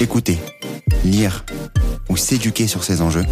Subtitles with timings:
[0.00, 0.38] Écouter,
[1.04, 1.44] lire
[2.08, 3.24] ou s'éduquer sur ces enjeux,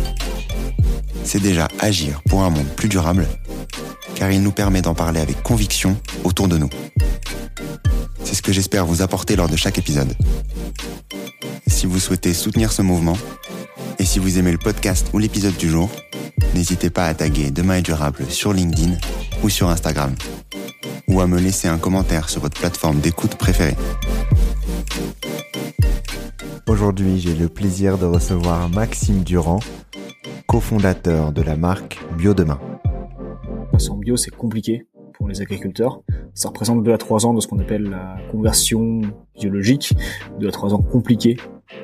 [1.24, 3.26] c'est déjà agir pour un monde plus durable,
[4.14, 6.70] car il nous permet d'en parler avec conviction autour de nous.
[8.24, 10.14] C'est ce que j'espère vous apporter lors de chaque épisode.
[11.66, 13.16] Si vous souhaitez soutenir ce mouvement,
[13.98, 15.90] et si vous aimez le podcast ou l'épisode du jour,
[16.54, 18.96] n'hésitez pas à taguer Demain est durable sur LinkedIn
[19.42, 20.14] ou sur Instagram,
[21.08, 23.76] ou à me laisser un commentaire sur votre plateforme d'écoute préférée.
[26.66, 29.60] Aujourd'hui, j'ai le plaisir de recevoir Maxime Durand,
[30.46, 32.60] cofondateur de la marque Biodemain.
[33.72, 34.86] Passer en bio, c'est compliqué
[35.20, 36.00] pour les agriculteurs.
[36.32, 39.02] Ça représente 2 à 3 ans de ce qu'on appelle la conversion
[39.38, 39.92] biologique,
[40.40, 41.36] 2 à 3 ans compliqués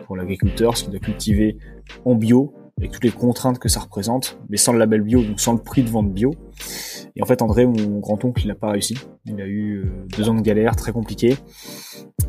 [0.06, 1.58] pour l'agriculteur, parce qu'il doit cultiver
[2.06, 5.38] en bio, avec toutes les contraintes que ça représente, mais sans le label bio, donc
[5.38, 6.34] sans le prix de vente bio.
[7.14, 8.96] Et en fait, André, mon grand-oncle, il n'a pas réussi.
[9.26, 11.36] Il a eu euh, deux ans de galère très compliqués,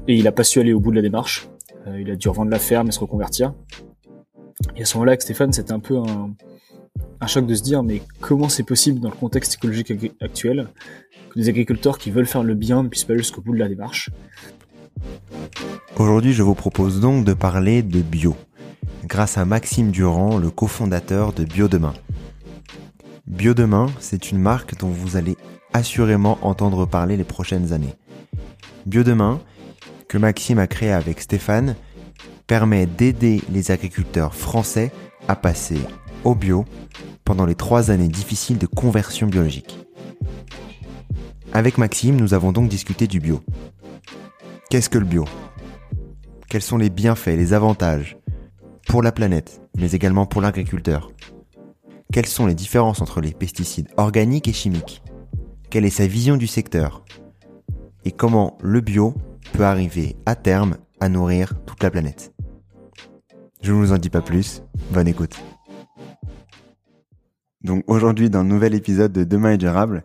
[0.09, 1.49] et il n'a pas su aller au bout de la démarche.
[1.87, 3.53] Euh, il a dû revendre la ferme et se reconvertir.
[4.75, 6.33] Et à ce moment-là, avec Stéphane, c'était un peu un,
[7.19, 10.67] un choc de se dire, mais comment c'est possible dans le contexte écologique actuel
[11.29, 13.59] que des agriculteurs qui veulent faire le bien ne puissent pas aller jusqu'au bout de
[13.59, 14.09] la démarche?
[15.97, 18.35] Aujourd'hui, je vous propose donc de parler de bio,
[19.05, 21.93] grâce à Maxime Durand, le cofondateur de Biodemain.
[23.25, 25.37] Biodemain, c'est une marque dont vous allez
[25.73, 27.93] assurément entendre parler les prochaines années.
[28.85, 29.41] Biodemain,
[30.07, 31.75] que Maxime a créé avec Stéphane,
[32.47, 34.91] permet d'aider les agriculteurs français
[35.27, 35.79] à passer
[36.27, 36.65] au bio
[37.23, 39.79] pendant les trois années difficiles de conversion biologique.
[41.53, 43.41] Avec Maxime, nous avons donc discuté du bio.
[44.69, 45.23] Qu'est-ce que le bio?
[46.49, 48.17] Quels sont les bienfaits, les avantages
[48.87, 51.11] pour la planète, mais également pour l'agriculteur?
[52.11, 55.01] Quelles sont les différences entre les pesticides organiques et chimiques?
[55.69, 57.05] Quelle est sa vision du secteur?
[58.03, 59.13] Et comment le bio
[59.53, 62.33] peut arriver à terme à nourrir toute la planète?
[63.61, 64.61] Je ne vous en dis pas plus,
[64.91, 65.37] bonne écoute
[67.63, 70.03] donc aujourd'hui, dans le nouvel épisode de Demain est durable,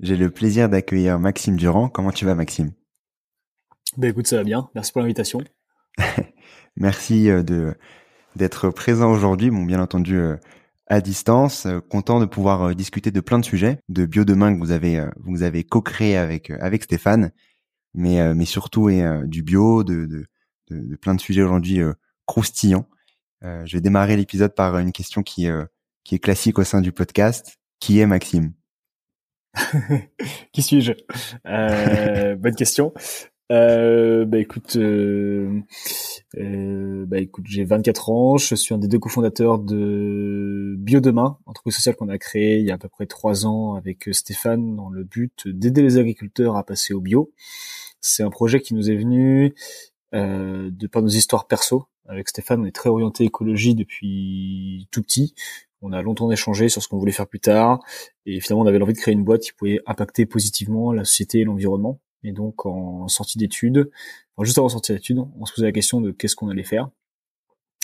[0.00, 1.88] j'ai le plaisir d'accueillir Maxime Durand.
[1.88, 2.72] Comment tu vas, Maxime?
[3.96, 4.68] Ben écoute, ça va bien.
[4.74, 5.40] Merci pour l'invitation.
[6.76, 7.74] Merci euh, de
[8.34, 9.50] d'être présent aujourd'hui.
[9.50, 10.36] Bon, bien entendu, euh,
[10.88, 11.66] à distance.
[11.66, 15.06] Euh, content de pouvoir discuter de plein de sujets, de bio demain que vous avez
[15.18, 17.30] vous avez co-créé avec avec Stéphane,
[17.94, 20.26] mais mais surtout et du bio, de, de
[20.70, 21.80] de, plein de sujets aujourd'hui
[22.26, 22.88] croustillants.
[23.42, 25.46] je vais démarrer l'épisode par une question qui
[26.04, 27.58] qui est classique au sein du podcast.
[27.80, 28.52] Qui est Maxime?
[30.52, 30.92] Qui suis-je?
[31.46, 32.92] Euh, Bonne question.
[33.52, 35.60] Euh, bah écoute, euh,
[36.38, 41.94] euh, bah j'ai 24 ans, je suis un des deux cofondateurs de Biodemain, entreprise sociale
[41.94, 45.04] qu'on a créé il y a à peu près trois ans avec Stéphane dans le
[45.04, 47.32] but d'aider les agriculteurs à passer au bio.
[48.00, 49.54] C'est un projet qui nous est venu
[50.14, 51.86] euh, de par nos histoires perso.
[52.06, 55.34] Avec Stéphane, on est très orienté écologie depuis tout petit.
[55.86, 57.84] On a longtemps échangé sur ce qu'on voulait faire plus tard,
[58.24, 61.40] et finalement on avait envie de créer une boîte qui pouvait impacter positivement la société
[61.40, 62.00] et l'environnement.
[62.22, 63.90] Et donc en sortie d'études,
[64.40, 66.88] juste avant sortie d'études, on se posait la question de qu'est-ce qu'on allait faire.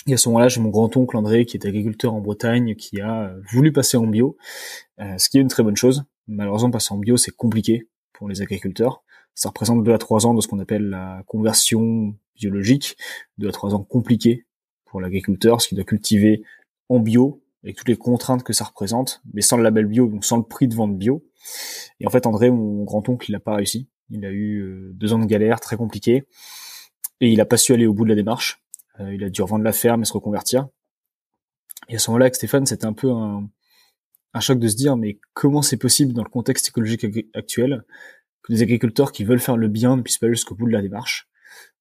[0.07, 3.35] Et à ce moment-là, j'ai mon grand-oncle André, qui est agriculteur en Bretagne, qui a
[3.51, 4.35] voulu passer en bio,
[4.99, 6.03] euh, ce qui est une très bonne chose.
[6.27, 9.03] Malheureusement, passer en bio, c'est compliqué pour les agriculteurs.
[9.35, 12.97] Ça représente deux à trois ans de ce qu'on appelle la conversion biologique,
[13.37, 14.47] deux à trois ans compliqués
[14.85, 16.41] pour l'agriculteur, ce qui doit cultiver
[16.89, 20.25] en bio avec toutes les contraintes que ça représente, mais sans le label bio, donc
[20.25, 21.23] sans le prix de vente bio.
[21.99, 23.87] Et en fait, André, mon grand-oncle, il n'a pas réussi.
[24.09, 26.23] Il a eu euh, deux ans de galère très compliqués,
[27.19, 28.63] et il n'a pas su aller au bout de la démarche.
[28.99, 30.67] Euh, il a dû revendre la ferme et se reconvertir.
[31.87, 33.49] Et à ce moment-là, avec Stéphane, c'était un peu un,
[34.33, 37.83] un choc de se dire, mais comment c'est possible dans le contexte écologique actuel
[38.43, 40.71] que des agriculteurs qui veulent faire le bien ne puissent pas aller jusqu'au bout de
[40.71, 41.29] la démarche?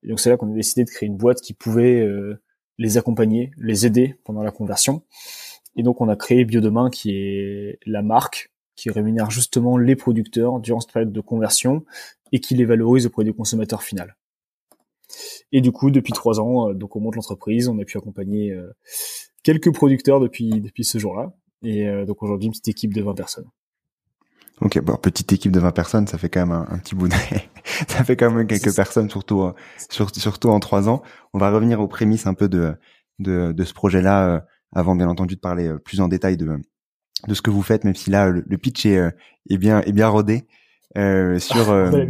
[0.02, 2.42] Et donc c'est là qu'on a décidé de créer une boîte qui pouvait euh,
[2.78, 5.04] les accompagner, les aider pendant la conversion.
[5.80, 10.60] Et donc on a créé Biodemain qui est la marque qui rémunère justement les producteurs
[10.60, 11.86] durant cette période de conversion
[12.32, 14.14] et qui les valorise auprès du consommateur final.
[15.52, 18.52] Et du coup, depuis trois ans, euh, donc on monte l'entreprise, on a pu accompagner
[18.52, 18.70] euh,
[19.42, 21.32] quelques producteurs depuis depuis ce jour-là,
[21.62, 23.46] et euh, donc aujourd'hui une petite équipe de 20 personnes.
[24.60, 27.14] Ok, bon, petite équipe de 20 personnes, ça fait quand même un, petit bout de...
[27.88, 29.50] ça fait quand même quelques personnes, surtout,
[29.88, 31.00] surtout en trois ans.
[31.32, 32.74] On va revenir aux prémices un peu de,
[33.18, 36.58] de, de ce projet-là, avant bien entendu de parler plus en détail de,
[37.26, 39.00] de ce que vous faites, même si là, le, pitch est,
[39.48, 40.46] est, bien, est bien rodé.
[40.98, 42.06] Euh, sur euh,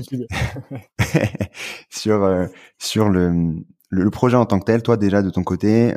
[1.90, 2.46] sur euh,
[2.78, 3.54] sur le,
[3.90, 5.92] le projet en tant que tel toi déjà de ton côté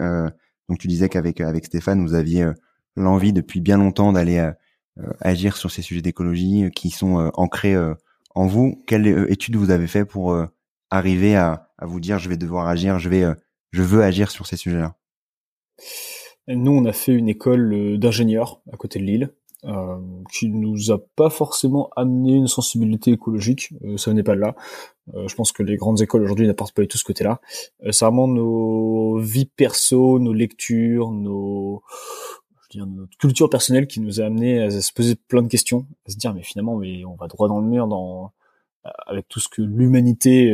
[0.68, 2.46] donc tu disais qu'avec avec Stéphane vous aviez
[2.98, 4.52] l'envie depuis bien longtemps d'aller
[5.22, 7.78] agir sur ces sujets d'écologie qui sont ancrés
[8.36, 10.36] en vous quelle étude vous avez fait pour
[10.90, 13.24] arriver à, à vous dire je vais devoir agir je vais
[13.72, 14.96] je veux agir sur ces sujets là
[16.48, 19.34] nous on a fait une école d'ingénieurs à côté de Lille
[19.66, 19.98] euh,
[20.34, 23.74] qui nous a pas forcément amené une sensibilité écologique.
[23.86, 24.56] Euh, ça n'est pas de là.
[25.14, 27.40] Euh, je pense que les grandes écoles aujourd'hui n'apportent pas du tout ce côté-là.
[27.86, 31.82] Euh, c'est vraiment nos vies perso, nos lectures, nos
[32.72, 36.12] je notre culture personnelle qui nous a amené à se poser plein de questions, à
[36.12, 38.32] se dire mais finalement mais on va droit dans le mur dans
[39.06, 40.52] avec tout ce que l'humanité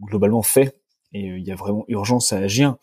[0.00, 0.80] globalement fait
[1.12, 2.76] et il y a vraiment urgence à agir.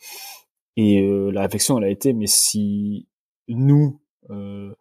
[0.76, 3.06] Et la réflexion elle a été mais si
[3.48, 4.00] nous
[4.30, 4.74] euh,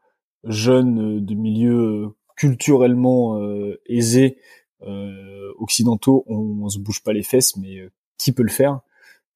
[0.44, 4.38] jeunes de milieux culturellement euh, aisés
[4.82, 8.82] euh, occidentaux, on, on, se bouge pas les fesses, mais euh, qui peut le faire?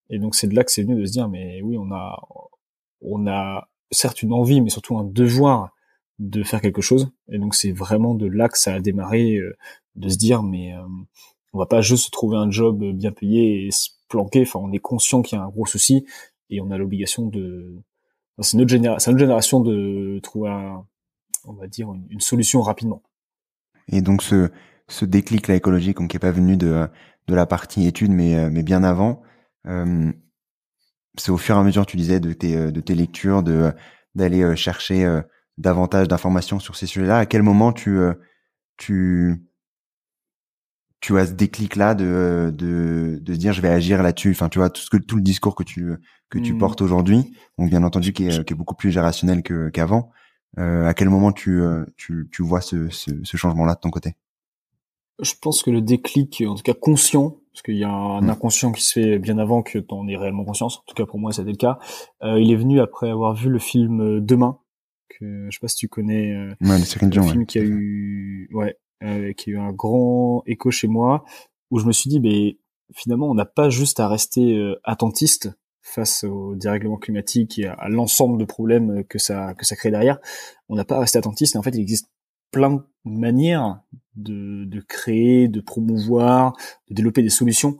[0.09, 2.19] Et donc c'est de là que c'est venu de se dire, mais oui, on a,
[3.01, 5.71] on a certes une envie, mais surtout un devoir
[6.19, 7.11] de faire quelque chose.
[7.31, 9.39] Et donc c'est vraiment de là que ça a démarré,
[9.95, 10.73] de se dire, mais
[11.53, 14.41] on va pas juste trouver un job bien payé et se planquer.
[14.41, 16.05] Enfin, on est conscient qu'il y a un gros souci
[16.49, 17.75] et on a l'obligation de.
[18.41, 20.49] c'est notre, génération, de trouver
[21.47, 23.01] on va dire, une, solution rapidement.
[23.87, 24.49] Et donc ce,
[24.87, 26.87] ce déclic là écologique, qui est pas venu de,
[27.27, 29.21] de la partie études, mais, euh, mais bien avant,
[29.65, 30.11] euh,
[31.17, 33.71] c'est au fur et à mesure, tu disais, de tes, euh, de tes lectures, de
[34.15, 35.21] d'aller chercher
[35.59, 37.19] davantage d'informations sur ces sujets-là.
[37.19, 37.99] À quel moment tu
[38.75, 39.47] tu
[40.99, 44.31] tu as ce déclic là de de de dire je vais agir là-dessus.
[44.31, 45.93] Enfin, tu vois tout ce que tout le discours que tu
[46.29, 46.57] que tu mmh.
[46.57, 50.11] portes aujourd'hui, donc bien entendu qui est, qui est beaucoup plus gérationnel que qu'avant.
[50.59, 53.91] Euh, à quel moment tu, euh, tu, tu vois ce, ce, ce changement-là de ton
[53.91, 54.15] côté?
[55.21, 58.29] Je pense que le déclic, en tout cas conscient, parce qu'il y a un hmm.
[58.29, 60.79] inconscient qui se fait bien avant que t'en aies réellement conscience.
[60.79, 61.79] En tout cas pour moi, c'était le cas.
[62.23, 64.59] Euh, il est venu après avoir vu le film Demain,
[65.09, 66.33] que je sais pas si tu connais.
[66.33, 70.71] Euh, ouais, le film qui a eu, ouais, euh, qui a eu un grand écho
[70.71, 71.23] chez moi,
[71.71, 72.57] où je me suis dit, mais
[72.93, 75.49] finalement, on n'a pas juste à rester attentiste
[75.81, 80.19] face au dérèglement climatique et à, l'ensemble de problèmes que ça que ça crée derrière,
[80.69, 81.55] on n'a pas resté attentiste.
[81.55, 82.09] Et en fait, il existe
[82.51, 83.81] plein de manières
[84.15, 86.55] de, de créer, de promouvoir,
[86.89, 87.79] de développer des solutions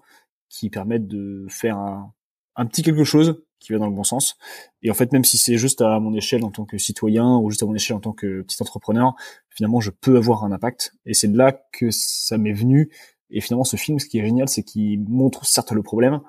[0.49, 2.13] qui permettent de faire un,
[2.55, 4.37] un petit quelque chose qui va dans le bon sens.
[4.81, 7.49] Et en fait, même si c'est juste à mon échelle en tant que citoyen ou
[7.49, 9.15] juste à mon échelle en tant que petit entrepreneur,
[9.57, 10.93] finalement, je peux avoir un impact.
[11.05, 12.91] Et c'est de là que ça m'est venu.
[13.31, 16.21] Et finalement, ce film, ce qui est génial, c'est qu'il montre certes le problème,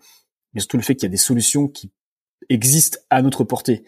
[0.52, 1.92] mais surtout le fait qu'il y a des solutions qui
[2.48, 3.84] existent à notre portée.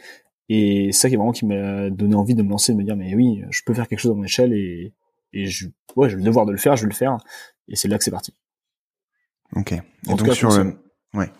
[0.51, 2.97] Et ça qui est vraiment qui m'a donné envie de me lancer, de me dire
[2.97, 4.93] mais oui, je peux faire quelque chose à mon échelle et,
[5.33, 7.17] et je, ouais, j'ai le devoir de le faire, je vais le faire.
[7.67, 8.35] Et c'est là que c'est parti.
[9.57, 9.73] Ok.
[9.73, 10.77] Et donc sur le,
[11.15, 11.33] ouais.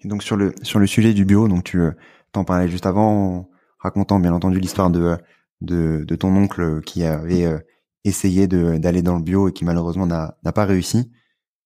[0.00, 1.92] Et donc sur le sur le sujet du bio, donc tu euh,
[2.32, 5.16] t'en parlais juste avant, racontant bien entendu l'histoire de,
[5.60, 7.58] de de ton oncle qui avait euh,
[8.04, 11.10] essayé d'aller dans le bio et qui malheureusement n'a n'a pas réussi.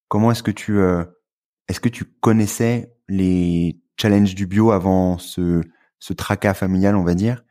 [0.09, 1.05] Comment est-ce que tu euh,
[1.69, 5.63] est-ce que tu connaissais les challenges du bio avant ce,
[5.99, 7.45] ce tracas familial, on va dire,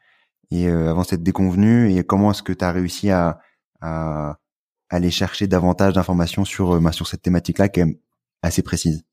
[0.52, 3.40] et euh, avant cette déconvenue, et comment est-ce que tu as réussi à,
[3.80, 4.38] à,
[4.90, 8.00] aller chercher davantage d'informations sur, euh, bah, sur cette thématique-là, qui est
[8.42, 9.06] assez précise?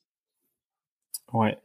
[1.32, 1.56] Ouais.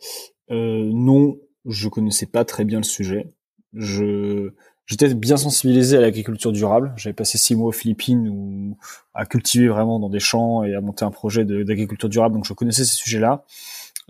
[0.51, 3.33] Euh, non, je connaissais pas très bien le sujet.
[3.73, 4.53] Je
[4.85, 6.93] j'étais bien sensibilisé à l'agriculture durable.
[6.95, 8.77] J'avais passé six mois aux Philippines où
[9.13, 12.35] à cultiver vraiment dans des champs et à monter un projet d'agriculture durable.
[12.35, 13.45] Donc je connaissais ces sujets-là.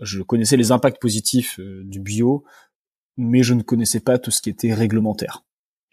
[0.00, 2.44] Je connaissais les impacts positifs euh, du bio,
[3.16, 5.44] mais je ne connaissais pas tout ce qui était réglementaire.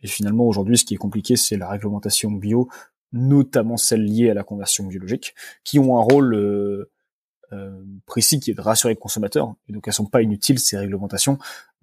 [0.02, 2.68] Et finalement aujourd'hui, ce qui est compliqué, c'est la réglementation bio,
[3.14, 6.92] notamment celle liée à la conversion biologique, qui ont un rôle euh,
[7.54, 9.54] euh, précis qui est de rassurer le consommateur.
[9.68, 11.38] Et donc elles sont pas inutiles ces réglementations,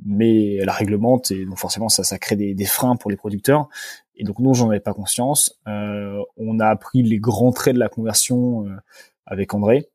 [0.05, 3.69] mais elles réglementent et donc forcément ça, ça crée des, des freins pour les producteurs.
[4.17, 5.59] Et donc nous j'en avais pas conscience.
[5.67, 8.77] Euh, on a appris les grands traits de la conversion euh,
[9.27, 9.89] avec André.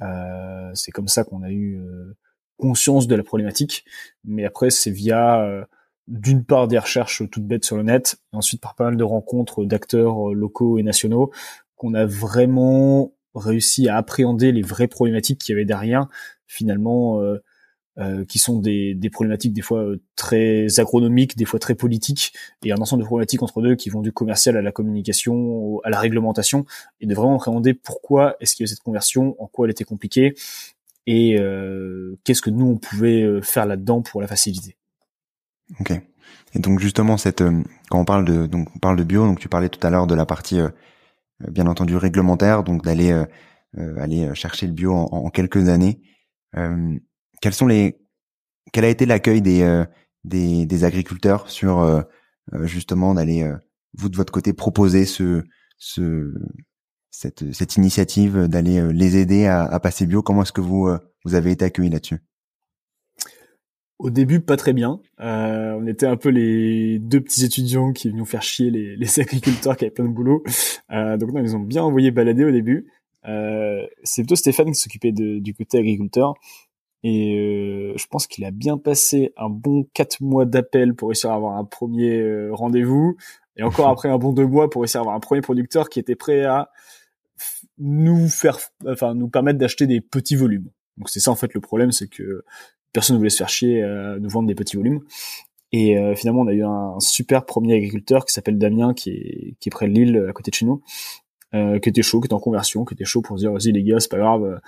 [0.00, 1.80] Euh, c'est comme ça qu'on a eu
[2.56, 3.84] conscience de la problématique.
[4.24, 5.66] Mais après, c'est via
[6.06, 9.04] d'une part des recherches toutes bêtes sur le net, et ensuite par pas mal de
[9.04, 11.30] rencontres d'acteurs locaux et nationaux,
[11.76, 16.08] qu'on a vraiment réussi à appréhender les vraies problématiques qu'il y avait derrière.
[16.46, 17.20] Finalement,
[17.98, 22.32] euh, qui sont des, des, problématiques des fois euh, très agronomiques, des fois très politiques,
[22.64, 25.90] et un ensemble de problématiques entre deux qui vont du commercial à la communication, à
[25.90, 26.64] la réglementation,
[27.02, 29.84] et de vraiment appréhender pourquoi est-ce qu'il y a cette conversion, en quoi elle était
[29.84, 30.34] compliquée,
[31.06, 34.78] et euh, qu'est-ce que nous on pouvait euh, faire là-dedans pour la faciliter.
[35.78, 35.92] Ok.
[36.54, 37.44] Et donc justement cette
[37.90, 40.06] quand on parle de donc on parle de bio, donc tu parlais tout à l'heure
[40.06, 40.60] de la partie
[41.40, 43.12] bien entendu réglementaire, donc d'aller
[43.76, 46.00] aller chercher le bio en, en quelques années
[47.42, 47.98] quels sont les
[48.72, 49.84] quel a été l'accueil des, euh,
[50.24, 52.00] des, des agriculteurs sur euh,
[52.54, 53.46] euh, justement d'aller
[53.92, 55.42] vous de votre côté proposer ce
[55.76, 56.32] ce
[57.10, 60.22] cette, cette initiative d'aller les aider à, à passer bio?
[60.22, 60.88] Comment est-ce que vous
[61.24, 62.20] vous avez été accueillis là-dessus?
[64.02, 65.00] Au début, pas très bien.
[65.20, 69.20] Euh, on était un peu les deux petits étudiants qui venaient faire chier les, les
[69.20, 70.42] agriculteurs qui avaient plein de boulot.
[70.90, 72.88] Euh, donc non, ils ont bien envoyé balader au début.
[73.28, 76.34] Euh, c'est plutôt Stéphane qui s'occupait du côté agriculteur.
[77.04, 81.30] Et euh, je pense qu'il a bien passé un bon quatre mois d'appel pour réussir
[81.30, 83.16] à avoir un premier euh, rendez-vous.
[83.56, 85.98] Et encore après un bon deux mois pour réussir à avoir un premier producteur qui
[85.98, 86.70] était prêt à
[87.78, 90.68] nous faire, enfin, nous permettre d'acheter des petits volumes.
[90.96, 92.44] Donc c'est ça en fait le problème, c'est que
[92.92, 95.00] personne ne voulait se faire chier à nous vendre des petits volumes.
[95.72, 99.54] Et euh, finalement, on a eu un, super premier agriculteur qui s'appelle Damien, qui est,
[99.58, 100.82] qui est près de Lille, à côté de chez nous,
[101.54, 103.72] euh, qui était chaud, qui était en conversion, qui était chaud pour se dire, vas-y
[103.72, 104.60] les gars, c'est pas grave,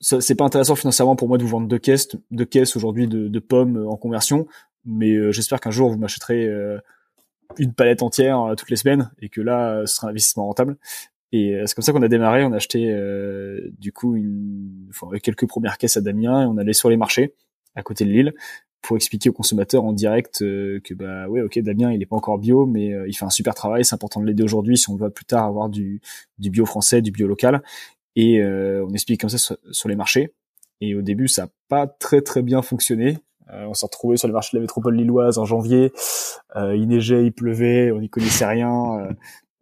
[0.00, 3.28] c'est pas intéressant financièrement pour moi de vous vendre deux caisses, deux caisses aujourd'hui de,
[3.28, 4.46] de, pommes euh, en conversion,
[4.84, 6.78] mais euh, j'espère qu'un jour vous m'achèterez euh,
[7.58, 10.76] une palette entière toutes les semaines et que là ce sera un investissement rentable.
[11.32, 12.44] Et c'est comme ça qu'on a démarré.
[12.44, 12.96] On a acheté
[13.78, 17.34] du coup une, enfin, quelques premières caisses à Damien et on allait sur les marchés
[17.74, 18.34] à côté de Lille
[18.82, 22.38] pour expliquer aux consommateurs en direct que bah ouais ok Damien il est pas encore
[22.38, 25.10] bio mais il fait un super travail c'est important de l'aider aujourd'hui si on veut
[25.10, 26.00] plus tard avoir du,
[26.38, 27.62] du bio français du bio local
[28.16, 30.34] et euh, on explique comme ça sur, les marchés.
[30.80, 33.18] Et au début, ça n'a pas très très bien fonctionné.
[33.52, 35.92] Euh, on s'est retrouvé sur les marchés de la métropole lilloise en janvier.
[36.56, 39.08] Euh, il neigeait, il pleuvait, on n'y connaissait rien.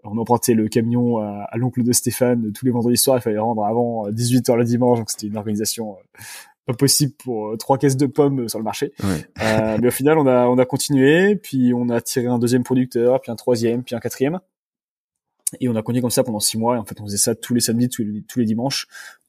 [0.05, 3.19] on empruntait le camion à, l'oncle de Stéphane tous les vendredis soirs.
[3.19, 5.97] Il fallait rendre avant 18h le dimanche, donc c'était une organisation
[6.65, 8.93] pas possible pour trois caisses de pommes sur le marché.
[9.01, 13.21] mais au final, on a on a continué, puis on a tiré un deuxième producteur,
[13.21, 14.39] puis un troisième, puis un quatrième.
[15.61, 16.77] Et on a continué comme ça pendant six mois.
[16.77, 18.87] Et en fait, on faisait ça tous les samedis, tous les, dimanches.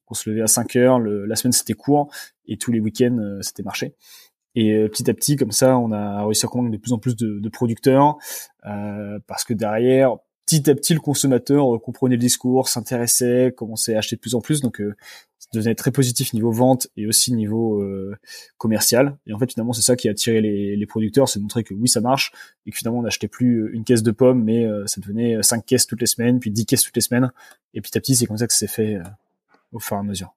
[0.08, 1.00] On se levait à 5 heures.
[1.00, 2.12] la semaine, c'était court.
[2.48, 3.96] Et tous les week-ends, euh, c'était marché.
[4.56, 7.00] Et euh, petit à petit, comme ça, on a réussi à convaincre de plus en
[7.00, 8.18] plus de, producteurs.
[8.65, 14.00] Euh, parce que derrière, petit à petit, le consommateur comprenait le discours, s'intéressait, commençait à
[14.00, 14.62] acheter de plus en plus.
[14.62, 14.82] Donc,
[15.53, 18.15] devenait très positif niveau vente et aussi niveau euh,
[18.57, 19.17] commercial.
[19.27, 21.63] Et en fait, finalement, c'est ça qui a attiré les, les producteurs, c'est de montrer
[21.63, 22.31] que oui, ça marche
[22.65, 25.65] et que finalement, on n'achetait plus une caisse de pommes, mais euh, ça devenait cinq
[25.65, 27.31] caisses toutes les semaines, puis dix caisses toutes les semaines.
[27.73, 29.03] Et petit à petit, c'est comme ça que c'est fait euh,
[29.71, 30.33] au fur et à mesure.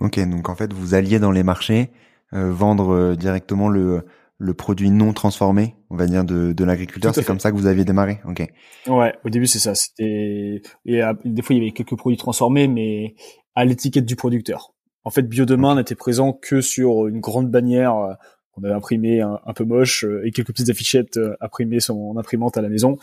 [0.00, 1.90] Ok, donc en fait, vous alliez dans les marchés
[2.32, 4.04] vendre directement le
[4.38, 7.14] le produit non transformé, on va dire de, de l'agriculteur.
[7.14, 8.20] C'est comme ça que vous aviez démarré.
[8.26, 8.44] Ok.
[8.88, 9.74] Ouais, au début c'est ça.
[9.74, 13.14] C'était et des fois il y avait quelques produits transformés, mais
[13.54, 14.72] à l'étiquette du producteur.
[15.04, 18.14] En fait, Biodemain n'était présent que sur une grande bannière euh,
[18.54, 22.16] qu'on avait imprimée un, peu moche euh, et quelques petites affichettes euh, imprimées sur mon
[22.16, 22.98] imprimante à la maison.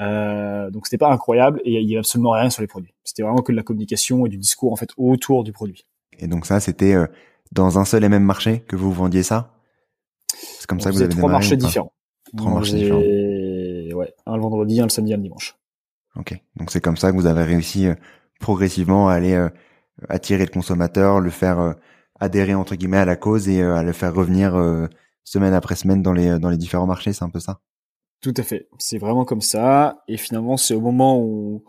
[0.00, 2.94] Euh, donc c'était pas incroyable et il y avait absolument rien sur les produits.
[3.02, 5.86] C'était vraiment que de la communication et du discours en fait autour du produit.
[6.18, 6.94] Et donc ça, c'était
[7.50, 9.54] dans un seul et même marché que vous vendiez ça?
[10.28, 11.92] C'est comme ça que vous avez trois marchés différents.
[12.36, 13.00] Trois marchés différents.
[13.00, 15.56] Ouais, un le vendredi, un le samedi, un le dimanche.
[16.14, 17.88] Ok, donc c'est comme ça que vous avez réussi
[18.40, 19.48] progressivement à aller
[20.08, 21.72] attirer le consommateur, le faire euh,
[22.20, 24.86] adhérer entre guillemets à la cause et euh, à le faire revenir euh,
[25.24, 27.60] semaine après semaine dans les dans les différents marchés, c'est un peu ça.
[28.20, 30.02] Tout à fait, c'est vraiment comme ça.
[30.06, 31.64] Et finalement, c'est au moment où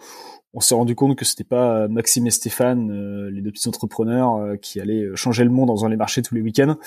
[0.53, 4.79] on s'est rendu compte que c'était pas Maxime et Stéphane, les deux petits entrepreneurs, qui
[4.79, 6.77] allaient changer le monde en faisant les marchés tous les week-ends,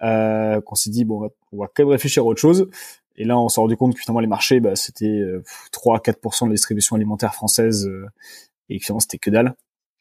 [0.00, 2.70] qu'on s'est dit bon, on va, quand même réfléchir à autre chose.
[3.16, 5.22] Et là, on s'est rendu compte que finalement les marchés, bah, c'était
[5.70, 7.90] 3-4% de la distribution alimentaire française,
[8.70, 9.54] et que finalement c'était que dalle.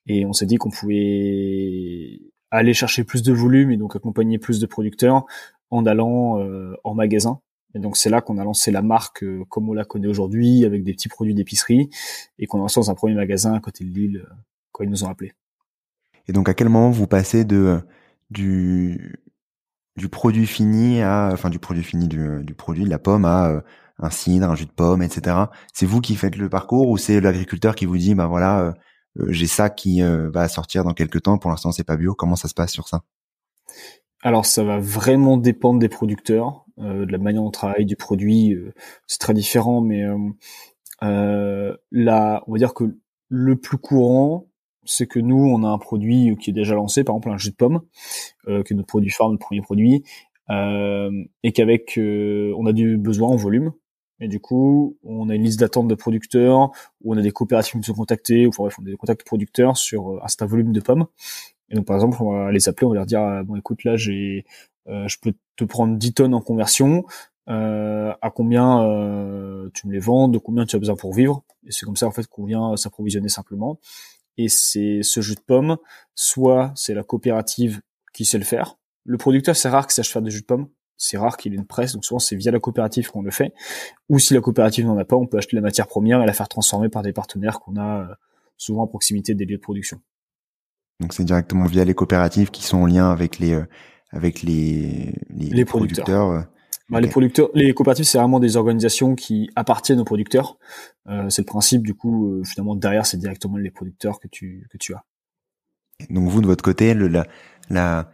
[0.09, 4.59] Et on s'est dit qu'on pouvait aller chercher plus de volume et donc accompagner plus
[4.59, 5.25] de producteurs
[5.69, 7.39] en allant euh, en magasin.
[7.75, 10.65] Et donc c'est là qu'on a lancé la marque euh, comme on la connaît aujourd'hui,
[10.65, 11.91] avec des petits produits d'épicerie,
[12.39, 14.33] et qu'on a lancé dans un premier magasin à côté de Lille euh,
[14.71, 15.33] quand ils nous ont appelés.
[16.27, 17.79] Et donc à quel moment vous passez de
[18.31, 19.15] du
[19.95, 23.63] du produit fini à enfin du produit fini du, du produit de la pomme à
[23.99, 25.35] un cidre, un jus de pomme, etc.
[25.73, 28.71] C'est vous qui faites le parcours ou c'est l'agriculteur qui vous dit bah voilà euh,
[29.27, 31.37] j'ai ça qui euh, va sortir dans quelques temps.
[31.37, 32.13] Pour l'instant, c'est pas bio.
[32.13, 33.03] Comment ça se passe sur ça?
[34.21, 38.53] Alors ça va vraiment dépendre des producteurs, de la manière dont on travaille du produit.
[39.07, 40.03] c'est très différent, mais
[41.01, 42.97] là, on va dire que
[43.29, 44.49] le plus courant,
[44.89, 47.51] c'est que nous, on a un produit qui est déjà lancé, par exemple un jus
[47.51, 47.81] de pomme,
[48.47, 50.03] euh, qui est notre produit phare, notre premier produit,
[50.49, 51.11] euh,
[51.43, 53.71] et qu'avec, euh, on a du besoin en volume.
[54.19, 56.71] Et du coup, on a une liste d'attente de producteurs,
[57.01, 59.25] où on a des coopératives qui nous sont contactées, ou enfin on a des contacts
[59.25, 61.05] producteurs sur un certain volume de pommes.
[61.69, 63.95] Et donc, par exemple, on va les appeler, on va leur dire, bon, écoute, là,
[63.95, 64.45] j'ai,
[64.87, 67.05] je peux te prendre 10 tonnes en conversion.
[67.49, 71.43] Euh, à combien euh, tu me les vends, de combien tu as besoin pour vivre.
[71.65, 73.79] Et c'est comme ça en fait qu'on vient s'approvisionner simplement
[74.39, 75.77] et c'est ce jus de pomme,
[76.15, 77.81] soit c'est la coopérative
[78.13, 78.77] qui sait le faire.
[79.03, 80.69] Le producteur, c'est rare qu'il sache faire des jus de pomme.
[80.99, 83.53] C'est rare qu'il ait une presse, donc souvent c'est via la coopérative qu'on le fait.
[84.09, 86.33] Ou si la coopérative n'en a pas, on peut acheter la matière première et la
[86.33, 88.13] faire transformer par des partenaires qu'on a euh,
[88.57, 89.99] souvent à proximité des lieux de production.
[90.99, 93.65] Donc c'est directement via les coopératives qui sont en lien avec les euh,
[94.11, 96.29] avec les les, producteurs.
[96.29, 96.41] Euh,
[96.89, 100.57] bah, les producteurs, les coopératives, c'est vraiment des organisations qui appartiennent aux producteurs.
[101.07, 104.67] Euh, c'est le principe, du coup, euh, finalement, derrière, c'est directement les producteurs que tu
[104.71, 105.03] que tu as.
[106.09, 107.27] Donc vous, de votre côté, le, la,
[107.69, 108.11] la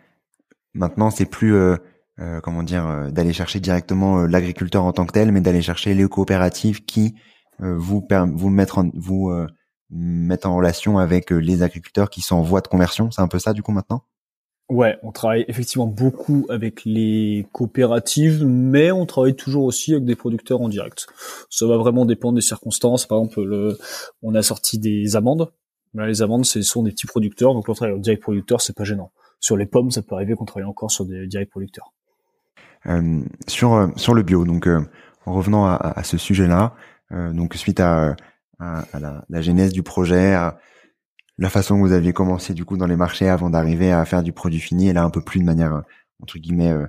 [0.74, 1.77] maintenant, c'est plus euh,
[2.20, 5.94] euh comment dire euh, d'aller chercher directement l'agriculteur en tant que tel, mais d'aller chercher
[5.94, 7.16] les coopératives qui
[7.60, 9.32] vous vous mettre en, vous
[9.90, 13.12] mettre en relation avec les agriculteurs qui sont en voie de conversion.
[13.12, 14.04] C'est un peu ça, du coup, maintenant?
[14.68, 20.16] Ouais, on travaille effectivement beaucoup avec les coopératives, mais on travaille toujours aussi avec des
[20.16, 21.06] producteurs en direct.
[21.52, 23.06] Ça va vraiment dépendre des circonstances.
[23.06, 23.78] Par exemple, le,
[24.24, 25.52] on a sorti des amandes.
[25.94, 28.86] les amandes, ce sont des petits producteurs, donc on travaille avec direct producteur, c'est pas
[28.86, 29.12] gênant.
[29.40, 31.94] Sur les pommes, ça peut arriver qu'on travaille encore sur des direct producteurs.
[32.88, 34.82] Euh, sur euh, sur le bio, donc euh,
[35.25, 36.75] en revenant à, à ce sujet-là,
[37.12, 38.15] euh, donc suite à,
[38.60, 40.36] à, à la, la, genèse du projet,
[41.38, 44.24] la façon que vous aviez commencé du coup dans les marchés avant d'arriver à faire
[44.24, 45.82] du produit fini, et là un peu plus de manière euh,
[46.22, 46.86] entre guillemets euh,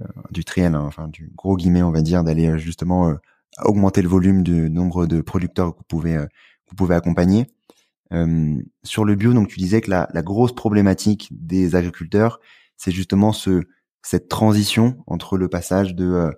[0.00, 3.14] euh industrielle, hein, enfin du gros guillemets on va dire, d'aller euh, justement
[3.64, 7.48] augmenter le volume du nombre de producteurs que vous pouvez vous pouvez accompagner.
[8.84, 12.40] sur le bio, donc tu disais que la, la grosse problématique des agriculteurs,
[12.76, 13.62] c'est justement ce
[14.02, 16.30] cette transition entre le passage de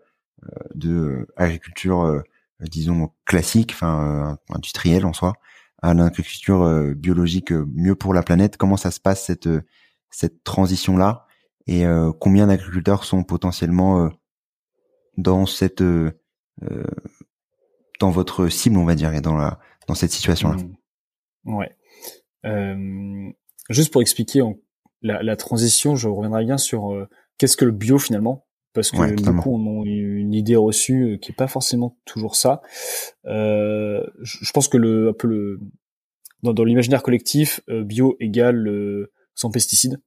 [0.74, 2.22] de agriculture
[2.60, 5.34] disons classique, enfin industrielle en soi,
[5.82, 8.56] à l'agriculture euh, biologique euh, mieux pour la planète.
[8.56, 9.62] Comment ça se passe cette euh,
[10.10, 11.26] cette transition là
[11.66, 11.84] et
[12.20, 14.10] combien d'agriculteurs sont potentiellement
[15.16, 15.82] dans cette
[17.98, 20.56] dans votre cible, on va dire, et dans la dans cette situation-là?
[21.44, 21.54] Mmh.
[21.54, 21.74] Ouais.
[23.70, 24.42] juste pour expliquer
[25.00, 29.36] la, la, transition, je reviendrai bien sur qu'est-ce que le bio finalement, parce que du
[29.36, 32.62] coup on a une idée reçue qui est pas forcément toujours ça.
[33.26, 35.60] Euh, je pense que le un peu le
[36.42, 40.00] dans, dans l'imaginaire collectif, euh, bio égale euh, sans pesticides.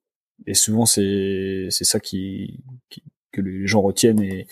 [0.46, 4.46] Et souvent, c'est c'est ça qui, qui, que les gens retiennent et,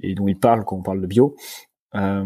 [0.00, 1.36] et dont ils parlent quand on parle de bio.
[1.94, 2.24] Euh,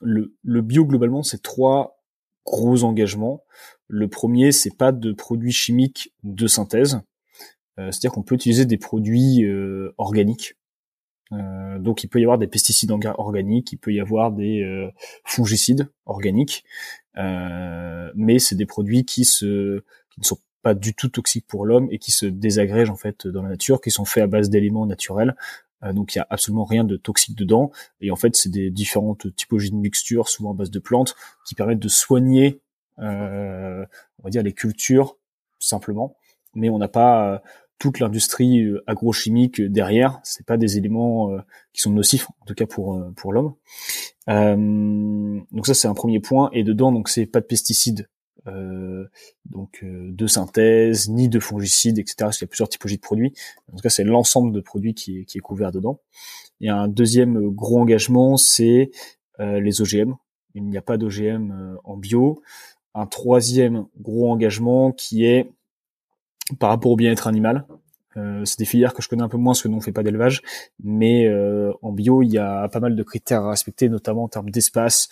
[0.00, 2.02] le, le bio globalement, c'est trois
[2.46, 3.42] gros engagements.
[3.86, 7.00] Le premier, c'est pas de produits chimiques de synthèse, euh,
[7.86, 10.56] c'est-à-dire qu'on peut utiliser des produits euh, organiques.
[11.32, 14.90] Euh, donc il peut y avoir des pesticides organiques, il peut y avoir des euh,
[15.24, 16.64] fongicides organiques,
[17.18, 19.80] euh, mais c'est des produits qui ne
[20.22, 23.50] sont pas du tout toxiques pour l'homme et qui se désagrègent en fait dans la
[23.50, 25.36] nature, qui sont faits à base d'éléments naturels.
[25.82, 27.70] Euh, donc il y a absolument rien de toxique dedans.
[28.00, 31.14] Et en fait, c'est des différentes typologies de mixtures, souvent à base de plantes,
[31.46, 32.60] qui permettent de soigner,
[32.98, 33.84] euh,
[34.18, 35.16] on va les cultures
[35.58, 36.16] simplement.
[36.54, 37.42] Mais on n'a pas
[37.80, 40.20] toute l'industrie euh, agrochimique derrière.
[40.22, 41.36] C'est pas des éléments
[41.72, 43.54] qui sont nocifs, en tout cas pour pour l'homme.
[44.30, 46.50] Euh, donc ça c'est un premier point.
[46.52, 48.08] Et dedans donc c'est pas de pesticides,
[48.46, 49.06] euh,
[49.46, 52.16] donc euh, de synthèse, ni de fongicides, etc.
[52.18, 53.32] Parce y a plusieurs typologies de produits.
[53.72, 56.00] En tout cas c'est l'ensemble de produits qui est, qui est couvert dedans.
[56.60, 58.90] Il y un deuxième gros engagement, c'est
[59.38, 60.12] les OGM.
[60.54, 62.42] Il n'y a pas d'OGM en bio.
[62.92, 65.50] Un troisième gros engagement qui est
[66.58, 67.64] par rapport au bien-être animal.
[68.16, 69.92] Euh, c'est des filières que je connais un peu moins parce que nous on fait
[69.92, 70.42] pas d'élevage,
[70.82, 74.28] mais euh, en bio il y a pas mal de critères à respecter, notamment en
[74.28, 75.08] termes d'espace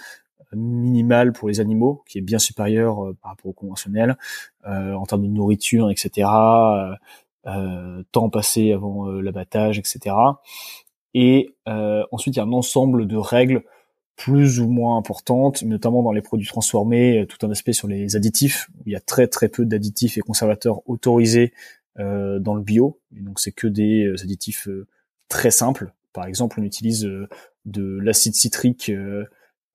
[0.52, 4.16] minimal pour les animaux, qui est bien supérieur euh, par rapport au conventionnel,
[4.64, 6.28] en termes de nourriture, etc.
[8.12, 10.14] temps passé avant l'abattage, etc.
[11.14, 13.62] Et ensuite il y a un ensemble de règles
[14.18, 18.68] plus ou moins importantes, notamment dans les produits transformés, tout un aspect sur les additifs.
[18.84, 21.54] il y a très très peu d'additifs et conservateurs autorisés
[21.98, 23.00] euh, dans le bio.
[23.12, 24.86] Donc c'est que des euh, additifs euh,
[25.28, 25.92] très simples.
[26.12, 27.08] Par exemple, on utilise
[27.64, 28.90] de l'acide citrique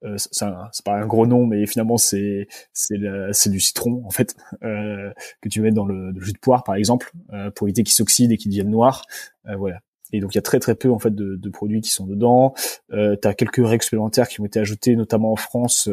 [0.05, 5.11] euh, c'est pas un gros nom, mais finalement c'est c'est du citron en fait euh,
[5.41, 8.31] que tu mets dans le, jus de poire par exemple euh, pour éviter qu'il s'oxyde
[8.31, 9.05] et qu'il devienne noir.
[9.47, 9.79] Euh, voilà.
[10.13, 12.07] Et donc il y a très très peu en fait de, de produits qui sont
[12.07, 12.53] dedans.
[12.91, 15.89] Euh, tu as quelques règles supplémentaires qui ont été ajoutées notamment en France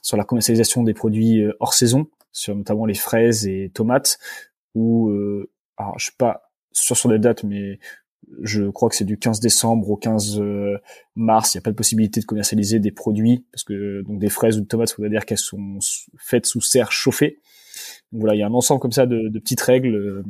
[0.00, 4.18] sur la commercialisation des produits hors saison, sur notamment les fraises et tomates.
[4.74, 5.12] Ou
[5.76, 7.78] alors je suis pas sûr sur les dates, mais
[8.42, 10.78] je crois que c'est du 15 décembre au 15 euh,
[11.16, 11.54] mars.
[11.54, 14.58] Il n'y a pas de possibilité de commercialiser des produits parce que donc des fraises
[14.58, 15.78] ou de tomates, ça veut dire qu'elles sont
[16.16, 17.40] faites sous serre chauffée.
[18.12, 20.22] Donc voilà, il y a un ensemble comme ça de, de petites règles euh,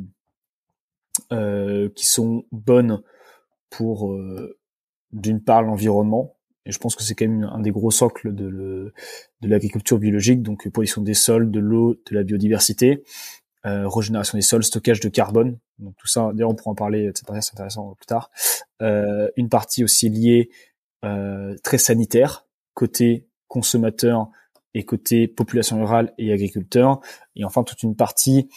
[1.33, 3.03] euh qui sont bonnes
[3.71, 4.59] pour euh,
[5.13, 6.37] d'une part l'environnement.
[6.67, 8.93] Et je pense que c'est quand même un des gros socles de, le,
[9.41, 13.03] de l'agriculture biologique, donc pollution des sols, de l'eau, de la biodiversité
[13.67, 15.59] euh, régénération des sols, stockage de carbone.
[15.79, 18.31] Donc tout ça, d'ailleurs on pourra en parler, c'est intéressant plus tard.
[18.83, 20.51] Euh, une partie aussi liée
[21.05, 24.29] euh, très sanitaire, côté consommateur
[24.75, 27.01] et côté population rurale et agriculteur.
[27.37, 28.49] Et enfin toute une partie,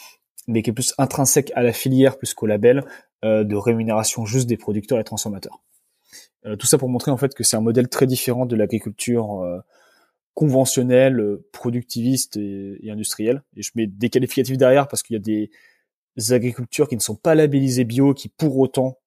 [0.48, 2.86] mais qui est plus intrinsèque à la filière plus qu'au label, euh,
[3.24, 5.62] de rémunération juste des producteurs et transformateurs.
[6.46, 9.42] Euh, tout ça pour montrer en fait que c'est un modèle très différent de l'agriculture
[9.42, 9.60] euh,
[10.34, 13.44] conventionnel, euh, productiviste et, industriel.
[13.56, 15.50] Et je mets des qualificatifs derrière parce qu'il y a des
[16.32, 18.98] agricultures qui ne sont pas labellisées bio, qui pour autant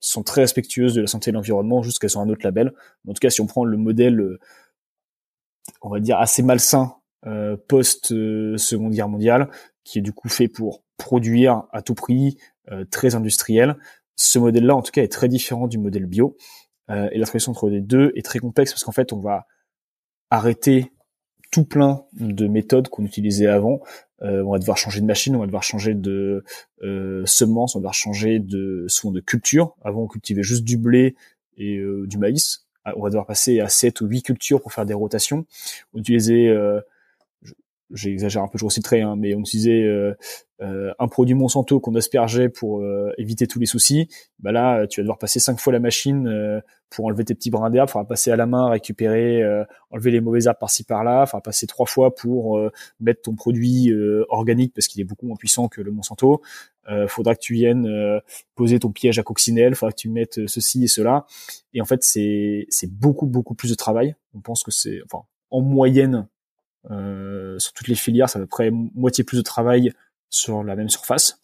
[0.00, 2.72] sont très respectueuses de la santé et de l'environnement, juste qu'elles un autre label.
[3.06, 4.40] En tout cas, si on prend le modèle, euh,
[5.82, 6.94] on va dire assez malsain
[7.26, 8.06] euh, post
[8.56, 9.50] Seconde Guerre mondiale,
[9.84, 12.38] qui est du coup fait pour produire à tout prix,
[12.90, 13.76] très industriel.
[14.16, 16.36] Ce modèle-là, en tout cas, est très différent du modèle bio.
[16.88, 19.46] et la transition entre les deux est très complexe parce qu'en fait, on va
[20.30, 20.92] arrêter
[21.50, 23.80] tout plein de méthodes qu'on utilisait avant.
[24.22, 26.44] Euh, on va devoir changer de machine, on va devoir changer de
[26.82, 29.74] euh, semences, on va devoir changer de souvent de culture.
[29.82, 31.16] Avant, on cultivait juste du blé
[31.56, 32.66] et euh, du maïs.
[32.84, 35.44] Ah, on va devoir passer à 7 ou 8 cultures pour faire des rotations.
[35.92, 36.80] On utilisait, euh,
[37.90, 39.86] j'exagère un peu, je reciterai, hein, mais on utilisait
[40.62, 44.86] euh, euh, un produit Monsanto qu'on aspergeait pour euh, éviter tous les soucis, bah là,
[44.86, 47.88] tu vas devoir passer cinq fois la machine euh, pour enlever tes petits brins d'herbe,
[47.88, 49.44] faudra passer à la main, récupérer,
[49.90, 52.60] enlever les mauvaises herbes par-ci par-là, faudra passer trois fois pour
[52.98, 53.92] mettre ton produit
[54.28, 56.42] organique parce qu'il est beaucoup moins puissant que le Monsanto.
[57.06, 58.20] faudra que tu viennes
[58.56, 61.26] poser ton piège à coccinelle, faudra que tu mettes ceci et cela.
[61.74, 64.16] Et en fait, c'est c'est beaucoup beaucoup plus de travail.
[64.34, 66.26] On pense que c'est, enfin, en moyenne,
[66.88, 69.92] sur toutes les filières, c'est à peu près moitié plus de travail
[70.30, 71.40] sur la même surface.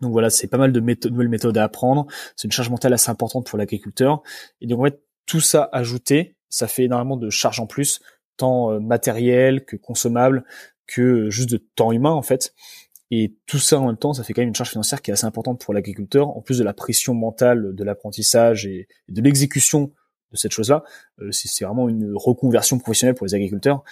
[0.00, 2.06] Donc voilà, c'est pas mal de nouvelles méthodes à apprendre.
[2.36, 4.22] C'est une charge mentale assez importante pour l'agriculteur.
[4.60, 8.00] Et donc en fait, tout ça ajouté, ça fait énormément de charges en plus,
[8.36, 10.44] tant euh, matériel que consommable,
[10.86, 12.54] que euh, juste de temps humain en fait.
[13.10, 15.14] Et tout ça en même temps, ça fait quand même une charge financière qui est
[15.14, 19.92] assez importante pour l'agriculteur, en plus de la pression mentale de l'apprentissage et de l'exécution
[20.32, 20.84] de cette chose-là.
[21.20, 23.82] Euh, c'est vraiment une reconversion professionnelle pour les agriculteurs.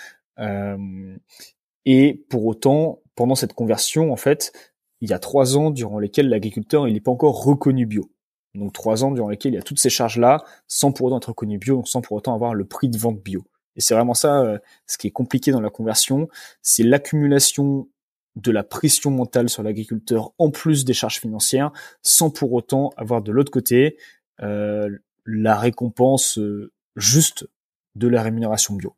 [1.87, 4.53] Et pour autant, pendant cette conversion, en fait,
[5.01, 8.11] il y a trois ans durant lesquels l'agriculteur il n'est pas encore reconnu bio.
[8.55, 11.29] Donc trois ans durant lesquels il y a toutes ces charges-là, sans pour autant être
[11.29, 13.45] reconnu bio, sans pour autant avoir le prix de vente bio.
[13.77, 16.29] Et c'est vraiment ça, euh, ce qui est compliqué dans la conversion,
[16.63, 17.89] c'est l'accumulation
[18.37, 23.23] de la pression mentale sur l'agriculteur en plus des charges financières, sans pour autant avoir
[23.23, 23.97] de l'autre côté
[24.43, 24.89] euh,
[25.27, 27.49] la récompense euh, juste
[27.95, 28.95] de la rémunération bio.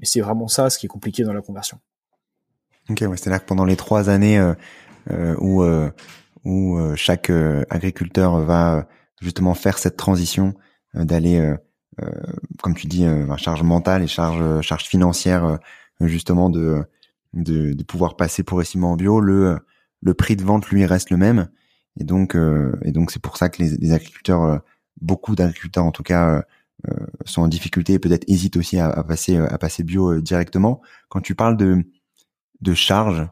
[0.00, 1.78] Et c'est vraiment ça ce qui est compliqué dans la conversion.
[2.90, 4.54] Ok, ouais, c'est-à-dire que pendant les trois années euh,
[5.10, 5.90] euh où euh,
[6.44, 7.30] où euh, chaque
[7.70, 8.88] agriculteur va
[9.20, 10.54] justement faire cette transition
[10.94, 11.54] d'aller,
[12.62, 13.04] comme tu dis,
[13.36, 15.58] charge mentale et charge charge financière,
[16.00, 16.82] justement de,
[17.34, 19.58] de, de pouvoir passer progressivement en bio, le
[20.00, 21.48] le prix de vente lui reste le même,
[22.00, 22.34] et donc
[22.82, 24.62] et donc c'est pour ça que les, les agriculteurs,
[25.02, 26.42] beaucoup d'agriculteurs en tout cas,
[27.26, 30.80] sont en difficulté et peut-être hésitent aussi à, à passer à passer bio directement.
[31.10, 31.84] Quand tu parles de
[32.60, 33.26] de charge.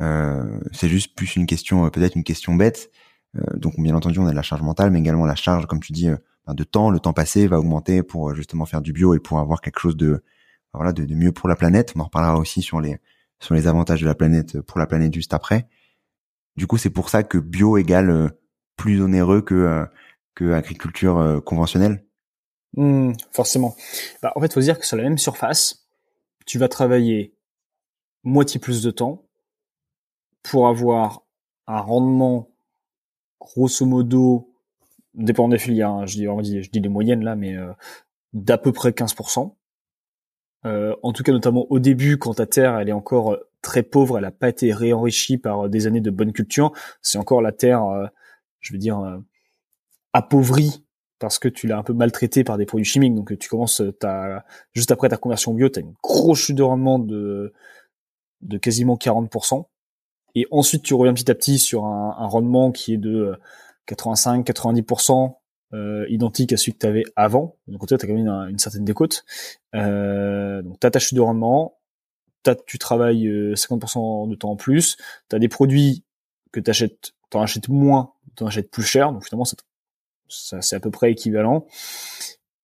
[0.00, 2.90] Euh, c'est juste plus une question, euh, peut-être une question bête.
[3.36, 5.92] Euh, donc bien entendu, on a la charge mentale, mais également la charge, comme tu
[5.92, 6.08] dis,
[6.46, 6.90] ben, de temps.
[6.90, 9.96] Le temps passé va augmenter pour justement faire du bio et pour avoir quelque chose
[9.96, 10.22] de
[10.74, 11.92] voilà de, mieux pour la planète.
[11.96, 12.98] On en reparlera aussi sur les
[13.38, 15.68] sur les avantages de la planète pour la planète juste après.
[16.56, 18.32] Du coup, c'est pour ça que bio égale
[18.76, 19.86] plus onéreux que
[20.34, 22.04] que agriculture conventionnelle.
[22.76, 23.76] Mmh, forcément.
[24.22, 25.86] Bah, en fait, faut se dire que sur la même surface,
[26.46, 27.34] tu vas travailler
[28.24, 29.24] moitié plus de temps
[30.42, 31.22] pour avoir
[31.66, 32.48] un rendement
[33.40, 34.52] grosso modo,
[35.14, 37.72] dépendant des filières, hein, je, dis, je dis les moyennes là, mais euh,
[38.32, 39.54] d'à peu près 15%.
[40.64, 43.82] Euh, en tout cas, notamment au début, quand ta terre elle est encore euh, très
[43.82, 47.52] pauvre, elle n'a pas été réenrichie par des années de bonne culture, c'est encore la
[47.52, 47.82] terre,
[48.60, 49.20] je veux dire,
[50.12, 50.84] appauvrie
[51.20, 53.14] parce que tu l'as un peu maltraité par des produits chimiques.
[53.14, 56.64] Donc tu commences, as, juste après ta conversion bio, tu as une grosse chute de
[56.64, 57.52] rendement de,
[58.42, 59.64] de quasiment 40%.
[60.34, 63.38] Et ensuite, tu reviens petit à petit sur un, rendement qui est de
[63.88, 65.36] 85-90%
[65.74, 67.56] euh, identique à celui que tu avais avant.
[67.66, 69.24] Donc tu as quand même une, certaine décote.
[69.74, 71.78] Euh, donc tu as ta chute de rendement,
[72.66, 74.96] tu travailles 50% euh, de temps en plus,
[75.28, 76.04] tu as des produits
[76.50, 79.46] que tu achètes, tu achètes moins, tu en achètes plus cher, donc finalement
[80.28, 81.66] c'est à peu près équivalent.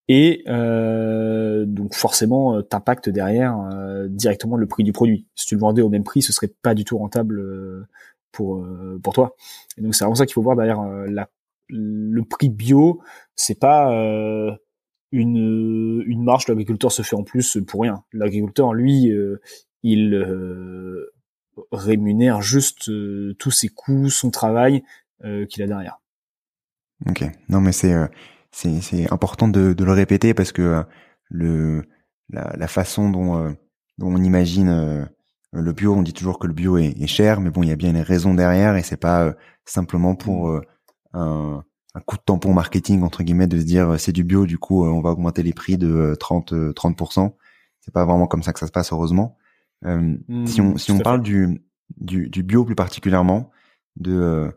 [0.09, 5.27] Et euh, donc forcément, euh, t'impactes derrière euh, directement le prix du produit.
[5.35, 7.87] Si tu le vendais au même prix, ce serait pas du tout rentable euh,
[8.33, 8.67] pour
[9.03, 9.37] pour toi.
[9.77, 11.29] Et donc c'est vraiment ça qu'il faut voir derrière la,
[11.69, 13.03] le prix bio.
[13.35, 13.91] C'est pas
[15.13, 18.05] une une marge que l'agriculteur se fait en plus pour rien.
[18.13, 19.11] L'agriculteur, lui,
[19.83, 20.27] il
[21.73, 22.91] rémunère juste
[23.39, 24.85] tous ses coûts, son travail
[25.49, 25.99] qu'il a derrière.
[27.09, 27.25] Ok.
[27.49, 27.95] Non, mais c'est
[28.51, 30.83] c'est c'est important de, de le répéter parce que euh,
[31.31, 31.85] le
[32.31, 33.53] la, la façon dont euh,
[33.99, 35.05] dont on imagine euh,
[35.53, 37.73] le bio, on dit toujours que le bio est, est, cher, mais bon, il y
[37.73, 39.35] a bien une raison derrière et c'est pas
[39.65, 40.63] simplement pour mmh.
[41.15, 44.59] un, un, coup de tampon marketing entre guillemets de se dire c'est du bio, du
[44.59, 47.33] coup on va augmenter les prix de 30 30%
[47.81, 49.39] C'est pas vraiment comme ça que ça se passe heureusement.
[49.85, 51.63] Euh, si on mmh, si on parle du,
[51.97, 53.51] du, du bio plus particulièrement,
[53.97, 54.53] de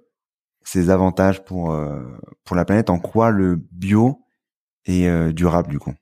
[0.64, 2.02] ses avantages pour euh,
[2.44, 4.20] pour la planète, en quoi le bio
[4.86, 5.94] est euh, durable du coup?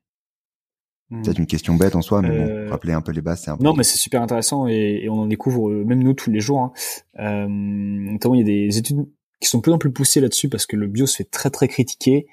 [1.09, 1.23] Hmm.
[1.23, 3.49] C'est une question bête en soi, mais bon, euh, rappeler un peu les bases, c'est
[3.49, 3.63] un peu.
[3.63, 6.61] Non, mais c'est super intéressant et, et, on en découvre même nous tous les jours.
[6.61, 6.71] Hein.
[7.19, 9.07] Euh, notamment, il y a des études
[9.39, 11.49] qui sont de plus en plus poussées là-dessus parce que le bio se fait très
[11.49, 12.27] très critiquer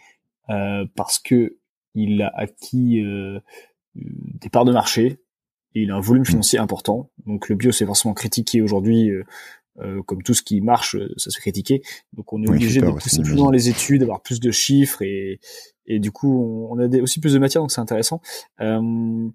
[0.50, 1.56] euh, parce que
[1.94, 3.40] il a acquis euh,
[3.94, 5.20] des parts de marché
[5.74, 6.26] et il a un volume hmm.
[6.26, 7.10] financier important.
[7.24, 9.10] Donc le bio c'est forcément critiqué aujourd'hui
[9.80, 11.82] euh, comme tout ce qui marche, euh, ça se fait critiquer.
[12.12, 15.40] Donc on est obligé de pousser plus dans les études, d'avoir plus de chiffres et,
[15.86, 18.20] et du coup on, a aussi plus de matière, donc c'est intéressant.
[18.60, 19.28] Euh,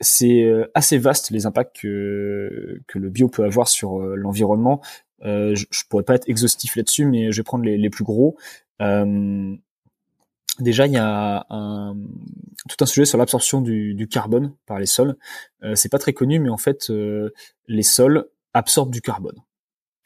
[0.00, 4.80] c'est euh, assez vaste les impacts que, que le bio peut avoir sur l'environnement.
[5.24, 8.04] Euh, je, je, pourrais pas être exhaustif là-dessus, mais je vais prendre les, les plus
[8.04, 8.36] gros.
[8.80, 9.56] Euh,
[10.60, 11.96] déjà, il y a un,
[12.68, 15.16] tout un sujet sur l'absorption du, du, carbone par les sols.
[15.64, 16.90] Euh, c'est pas très connu, mais en fait,
[17.66, 19.36] les sols absorbent du carbone.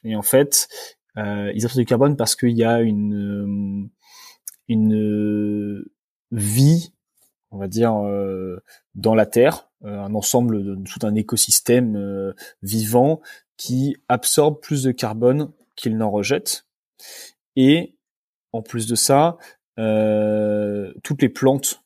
[0.04, 0.68] Et en fait,
[1.16, 3.90] euh, ils absorbent du carbone parce qu'il y a une
[4.68, 5.84] une
[6.30, 6.92] vie,
[7.50, 8.62] on va dire, euh,
[8.94, 13.20] dans la Terre, euh, un ensemble de tout un écosystème euh, vivant
[13.56, 16.66] qui absorbe plus de carbone qu'il n'en rejette.
[17.56, 17.96] Et
[18.52, 19.36] en plus de ça,
[19.78, 21.82] euh, toutes les plantes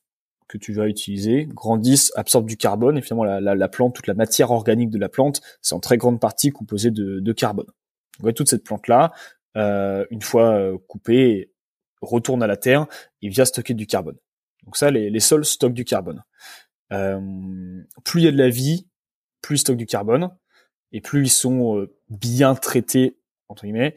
[0.49, 4.07] que tu vas utiliser grandissent, absorbent du carbone, et finalement la, la, la plante, toute
[4.07, 7.67] la matière organique de la plante, c'est en très grande partie composé de, de carbone.
[8.21, 9.13] Donc, toute cette plante-là,
[9.57, 11.53] euh, une fois euh, coupée,
[12.03, 12.87] retourne à la terre
[13.23, 14.17] et vient stocker du carbone.
[14.65, 16.23] Donc ça, les, les sols stockent du carbone.
[16.93, 17.21] Euh,
[18.05, 18.87] plus il y a de la vie,
[19.41, 20.31] plus ils stockent du carbone,
[20.93, 23.17] et plus ils sont bien traités,
[23.49, 23.95] entre guillemets,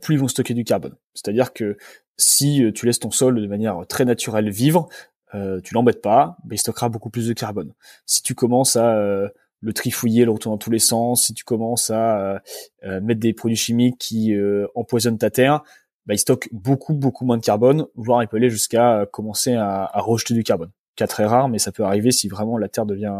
[0.00, 0.96] plus ils vont stocker du carbone.
[1.14, 1.76] C'est-à-dire que
[2.16, 4.88] si tu laisses ton sol de manière très naturelle vivre,
[5.34, 7.72] euh, tu l'embêtes pas, ben, il stockera beaucoup plus de carbone.
[8.06, 11.90] Si tu commences à le trifouiller, le retourner dans tous les sens, si tu commences
[11.90, 12.38] à euh,
[12.84, 15.62] euh, mettre des produits chimiques qui euh, empoisonnent ta terre,
[16.06, 19.90] bah, il stocke beaucoup beaucoup moins de carbone, voire il peut aller jusqu'à commencer à,
[19.96, 20.70] rejeter du carbone.
[20.96, 23.14] Cas très rare, mais ça peut arriver si vraiment la terre devient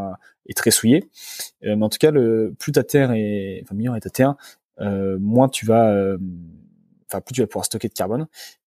[0.46, 1.08] est très souillée.
[1.62, 4.34] mais en tout cas, le, plus ta terre est, enfin meilleure est ta terre,
[4.80, 6.16] moins tu vas,
[7.06, 8.26] enfin plus tu vas pouvoir stocker de carbone.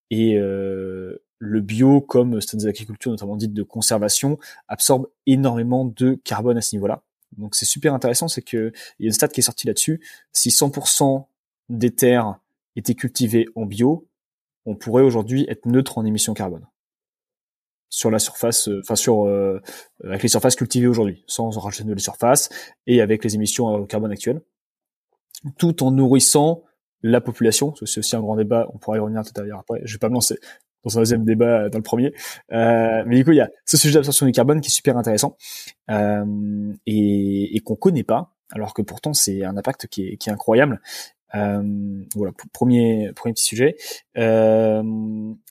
[0.09, 6.61] Et le bio, comme certaines agricultures notamment dites de conservation, absorbe énormément de carbone à
[6.61, 7.03] ce niveau-là.
[7.37, 10.01] Donc c'est super intéressant, c'est que il y a une stat qui est sortie là-dessus.
[10.31, 11.25] Si 100%
[11.69, 12.39] des terres
[12.75, 14.07] étaient cultivées en bio,
[14.65, 16.65] on pourrait aujourd'hui être neutre en émissions carbone
[17.93, 19.61] sur la surface, euh, enfin sur euh,
[20.03, 22.49] avec les surfaces cultivées aujourd'hui, sans rajouter de nouvelles surfaces
[22.87, 24.41] et avec les émissions au carbone actuelles,
[25.59, 26.63] tout en nourrissant
[27.03, 27.75] la population.
[27.85, 28.67] C'est aussi un grand débat.
[28.73, 29.81] On pourra y revenir tout à l'heure après.
[29.83, 30.39] Je vais pas me lancer
[30.83, 32.13] dans un deuxième débat dans le premier.
[32.51, 34.97] Euh, mais du coup, il y a ce sujet d'absorption du carbone qui est super
[34.97, 35.37] intéressant
[35.89, 40.29] euh, et, et qu'on connaît pas, alors que pourtant c'est un impact qui est, qui
[40.29, 40.79] est incroyable.
[41.35, 43.75] Euh, voilà, premier premier petit sujet.
[44.17, 44.83] Euh,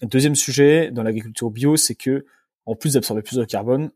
[0.02, 2.24] deuxième sujet dans l'agriculture bio, c'est que
[2.66, 3.90] en plus d'absorber plus de carbone,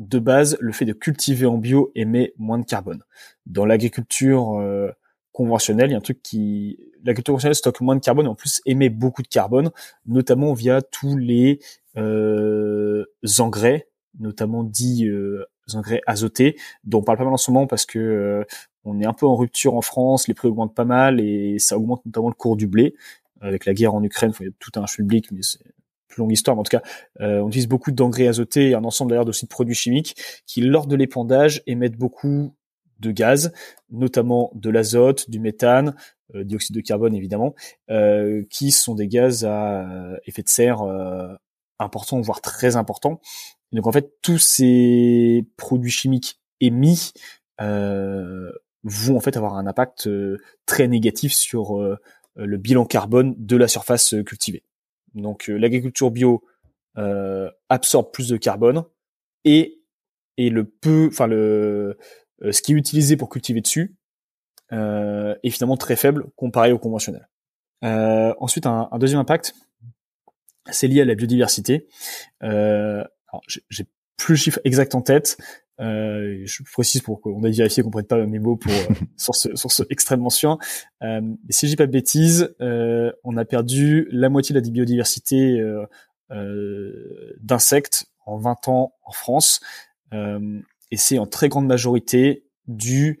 [0.00, 3.02] de base, le fait de cultiver en bio émet moins de carbone.
[3.46, 4.90] Dans l'agriculture euh,
[5.32, 8.34] conventionnelle, il y a un truc qui l'agriculture conventionnelle stocke moins de carbone et en
[8.34, 9.70] plus émet beaucoup de carbone,
[10.06, 11.60] notamment via tous les
[11.96, 13.04] euh,
[13.38, 17.86] engrais, notamment dits euh, engrais azotés, dont on parle pas mal en ce moment parce
[17.86, 18.44] que euh,
[18.84, 21.76] on est un peu en rupture en France, les prix augmentent pas mal et ça
[21.76, 22.94] augmente notamment le cours du blé
[23.40, 24.32] avec la guerre en Ukraine.
[24.40, 25.40] Il y a tout un public, mais
[26.08, 26.82] plus longue histoire, mais en tout cas,
[27.20, 30.86] on utilise beaucoup d'engrais azotés et un ensemble d'ailleurs aussi de produits chimiques qui, lors
[30.86, 32.52] de l'épandage, émettent beaucoup
[33.00, 33.52] de gaz,
[33.90, 35.94] notamment de l'azote, du méthane,
[36.34, 37.54] euh, dioxyde de carbone évidemment,
[37.90, 41.34] euh, qui sont des gaz à effet de serre euh,
[42.22, 43.20] voire très importants.
[43.72, 47.12] donc en fait, tous ces produits chimiques émis
[47.58, 50.08] vont en fait avoir un impact
[50.66, 51.78] très négatif sur
[52.36, 54.62] le bilan carbone de la surface cultivée.
[55.14, 56.44] Donc l'agriculture bio
[57.68, 58.84] absorbe plus de carbone
[59.44, 59.80] et
[60.40, 61.94] et le peu, enfin le euh,
[62.50, 63.96] ce qui est utilisé pour cultiver dessus
[64.72, 67.28] euh, est finalement très faible comparé au conventionnel.
[67.84, 69.54] Euh, ensuite, un, deuxième impact,
[70.70, 71.88] c'est lié à la biodiversité.
[72.42, 73.04] Euh,
[73.68, 75.38] j'ai plus le chiffre exact en tête.
[75.80, 78.70] Euh, je précise pour qu'on ait vérifié qu'on prenne pas mes mots pour
[79.16, 80.58] sur ce sur ce extrêmement sûr.
[81.02, 84.70] Euh, si je dis pas de bêtises, euh, on a perdu la moitié de la
[84.70, 89.60] biodiversité euh, d'insectes en 20 ans en France
[90.90, 93.20] et c'est en très grande majorité dû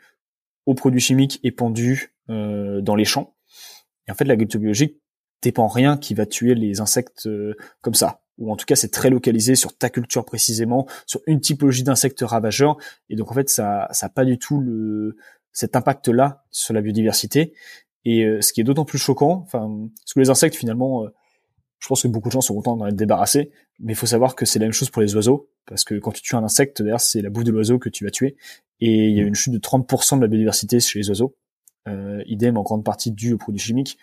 [0.66, 3.34] aux produits chimiques épandus euh, dans les champs.
[4.06, 5.00] Et en fait, l'agriculture biologique
[5.42, 8.22] dépend rien qui va tuer les insectes euh, comme ça.
[8.38, 12.22] Ou en tout cas, c'est très localisé sur ta culture précisément, sur une typologie d'insectes
[12.22, 12.76] ravageurs.
[13.08, 15.16] Et donc, en fait, ça n'a pas du tout le,
[15.52, 17.52] cet impact-là sur la biodiversité.
[18.04, 21.04] Et euh, ce qui est d'autant plus choquant, enfin, parce que les insectes, finalement,
[21.80, 24.36] je pense que beaucoup de gens sont contents d'en être débarrassés, mais il faut savoir
[24.36, 26.82] que c'est la même chose pour les oiseaux, parce que quand tu tues un insecte,
[26.82, 28.36] d'ailleurs, c'est la bouffe de l'oiseau que tu vas tuer,
[28.80, 31.34] et il y a une chute de 30% de la biodiversité chez les oiseaux.
[31.88, 33.98] Euh, idem en grande partie dû aux produits chimiques.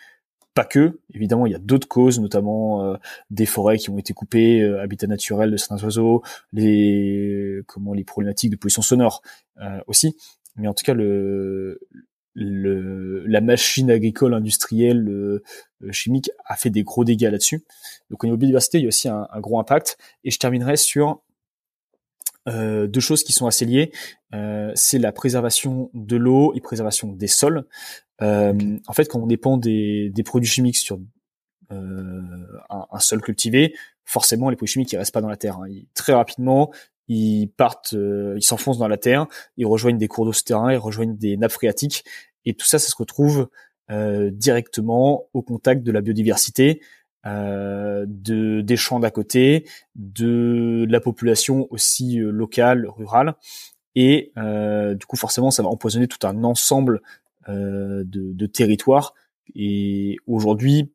[0.54, 2.96] Pas que, évidemment, il y a d'autres causes, notamment euh,
[3.30, 8.02] des forêts qui ont été coupées, euh, habitat naturel de certains oiseaux, les comment les
[8.02, 9.22] problématiques de pollution sonore
[9.60, 10.16] euh, aussi.
[10.56, 11.80] Mais en tout cas, le,
[12.40, 15.42] le, la machine agricole industrielle euh,
[15.82, 17.64] euh, chimique a fait des gros dégâts là-dessus.
[18.10, 19.98] Donc au niveau biodiversité, il y a aussi un, gros impact.
[20.22, 21.20] Et je terminerai sur
[22.48, 23.92] euh, deux choses qui sont assez liées.
[24.74, 27.64] c'est la préservation de l'eau et préservation des sols.
[28.20, 31.00] En fait, quand on dépend des, des produits chimiques sur
[31.70, 32.22] un,
[32.70, 33.74] un, sol cultivé,
[34.04, 35.58] forcément les produits chimiques ils restent pas dans la terre.
[35.58, 35.68] Hein.
[35.94, 36.72] très rapidement,
[37.08, 41.16] ils partent, ils s'enfoncent dans la terre, ils rejoignent des cours d'eau souterrains, ils rejoignent
[41.16, 42.04] des nappes phréatiques
[42.44, 43.48] et tout ça, ça se retrouve
[43.90, 46.80] euh, directement au contact de la biodiversité,
[47.26, 53.34] euh, de des champs d'à côté, de, la population aussi euh, locale, rurale,
[53.94, 57.00] et euh, du coup forcément ça va empoisonner tout un ensemble
[57.48, 59.14] euh, de, de territoires.
[59.54, 60.92] Et aujourd'hui,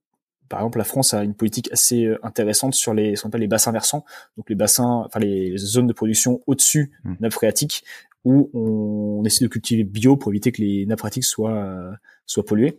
[0.48, 3.48] par exemple, la France a une politique assez intéressante sur les ce qu'on appelle les
[3.48, 4.06] bassins versants,
[4.38, 7.14] donc les bassins, enfin les zones de production au-dessus mmh.
[7.20, 7.84] nappes phréatiques,
[8.24, 11.92] où on essaie de cultiver bio pour éviter que les nappes phréatiques soient euh,
[12.26, 12.78] soient polluées.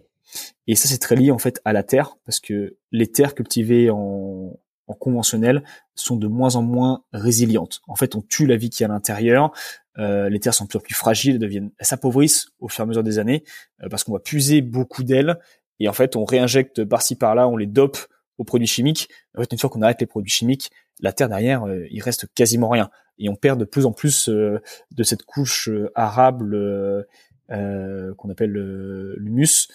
[0.66, 3.90] Et ça, c'est très lié en fait à la terre, parce que les terres cultivées
[3.90, 5.62] en, en conventionnel
[5.94, 7.80] sont de moins en moins résilientes.
[7.87, 9.52] En fait, on tue la vie qui est à l'intérieur.
[9.98, 12.85] Euh, les terres sont de plus en plus fragiles, elles deviennent, s'appauvrissent au fur et
[12.85, 13.44] à mesure des années,
[13.83, 15.38] euh, parce qu'on va puiser beaucoup d'elles.
[15.80, 17.98] Et en fait, on réinjecte par-ci par-là, on les dope
[18.38, 19.09] aux produits chimiques.
[19.37, 22.26] En fait, une fois qu'on arrête les produits chimiques, la terre derrière, euh, il reste
[22.35, 22.90] quasiment rien.
[23.18, 27.07] Et on perd de plus en plus euh, de cette couche euh, arable
[27.48, 28.52] qu'on appelle
[29.18, 29.68] l'humus,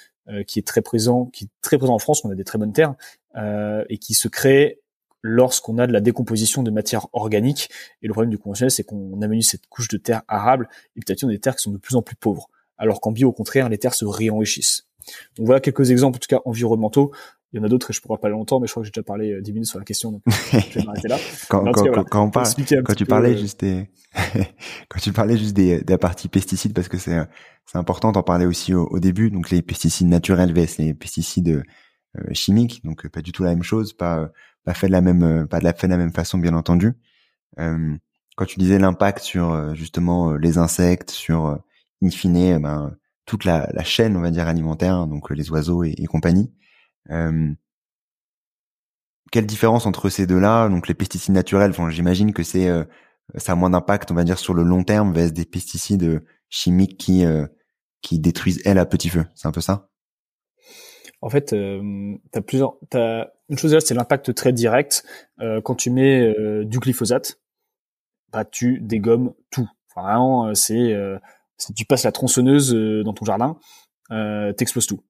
[0.47, 2.25] qui est très présent, qui est très présent en France.
[2.25, 2.95] On a des très bonnes terres
[3.37, 4.81] et qui se crée
[5.21, 7.69] lorsqu'on a de la décomposition de matière organique.
[8.01, 11.25] Et le problème du conventionnel, c'est qu'on amenuise cette couche de terre arable et peut-être
[11.27, 12.49] des terres qui sont de plus en plus pauvres.
[12.79, 14.87] Alors qu'en bio, au contraire, les terres se réenrichissent.
[15.37, 17.11] Donc voilà quelques exemples, en tout cas environnementaux.
[17.51, 18.91] Il y en a d'autres et je pourrais parler longtemps, mais je crois que j'ai
[18.91, 21.17] déjà parlé 10 euh, minutes sur la question, donc je vais m'arrêter là.
[21.49, 22.47] quand, quand, quand, on parle,
[22.85, 23.89] quand tu parlais juste des,
[24.87, 27.17] quand tu parlais juste des, des parties pesticides, parce que c'est,
[27.65, 31.63] c'est important d'en parler aussi au, début, donc les pesticides naturels vs les pesticides
[32.17, 34.29] euh, chimiques, donc pas du tout la même chose, pas,
[34.63, 36.93] pas fait de la même, pas de la fait de la même façon, bien entendu.
[37.57, 37.95] Euh,
[38.35, 41.59] quand tu disais l'impact sur justement les insectes, sur
[42.03, 45.95] in fine, ben, toute la, la, chaîne, on va dire alimentaire, donc les oiseaux et,
[45.97, 46.51] et compagnie.
[47.09, 47.53] Euh,
[49.31, 50.69] quelle différence entre ces deux-là?
[50.69, 52.83] Donc les pesticides naturels, enfin, j'imagine que c'est euh,
[53.35, 56.19] ça a moins d'impact, on va dire, sur le long terme, vs des pesticides euh,
[56.49, 57.23] chimiques qui
[58.01, 59.25] qui détruisent elles à petit feu.
[59.35, 59.89] C'est un peu ça?
[61.21, 62.77] En fait, euh, t'as plusieurs.
[62.89, 65.03] T'as une chose c'est l'impact très direct.
[65.63, 66.33] quand tu mets
[66.65, 67.39] du glyphosate,
[68.31, 69.69] bah tu dégommes tout.
[69.95, 70.95] Vraiment, c'est
[71.75, 72.73] tu passes la tronçonneuse
[73.03, 73.57] dans ton jardin,
[74.55, 75.03] t'exploses tout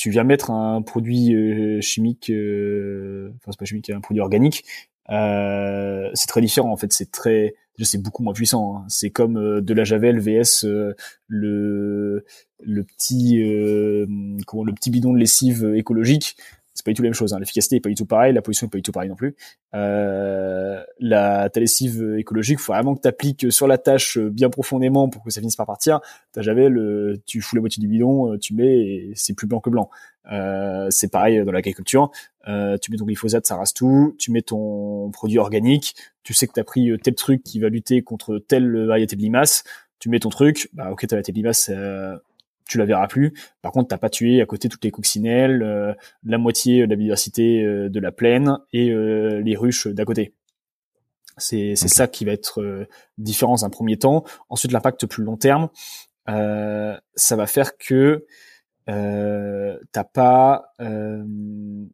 [0.00, 4.64] tu viens mettre un produit euh, chimique, euh, enfin c'est pas chimique, un produit organique,
[5.10, 6.90] euh, c'est très différent en fait.
[6.94, 8.78] C'est très, c'est beaucoup moins puissant.
[8.78, 8.86] Hein.
[8.88, 10.64] C'est comme de la javel vs
[11.26, 12.24] le
[12.62, 13.42] le petit
[14.46, 16.36] comment le petit bidon de lessive écologique.
[16.74, 17.32] C'est pas du tout la même chose.
[17.32, 17.38] Hein.
[17.38, 19.34] L'efficacité est pas du tout pareil, la pollution est pas du tout pareil non plus.
[19.74, 25.08] Euh, la ta lessive écologique, faut vraiment que tu appliques sur la tâche bien profondément
[25.08, 26.00] pour que ça finisse par partir.
[26.32, 29.60] T'as jamais le, tu fous la moitié du bidon, tu mets et c'est plus blanc
[29.60, 29.90] que blanc.
[30.30, 32.10] Euh, c'est pareil dans l'agriculture.
[32.48, 34.14] Euh, tu mets ton glyphosate, ça rase tout.
[34.18, 35.94] Tu mets ton produit organique.
[36.22, 39.22] Tu sais que tu as pris tel truc qui va lutter contre telle variété de
[39.22, 39.64] limaces.
[39.98, 40.70] Tu mets ton truc.
[40.72, 42.16] Bah ok, ta variété de limaces, euh,
[42.70, 43.34] tu la verras plus.
[43.62, 45.92] Par contre, t'as pas tué à côté toutes les coccinelles, euh,
[46.24, 50.34] la moitié de la biodiversité euh, de la plaine et euh, les ruches d'à côté.
[51.36, 54.24] C'est c'est ça qui va être différent dans un premier temps.
[54.50, 55.70] Ensuite, l'impact plus long terme,
[56.26, 58.26] ça va faire que
[58.86, 61.88] t'as pas une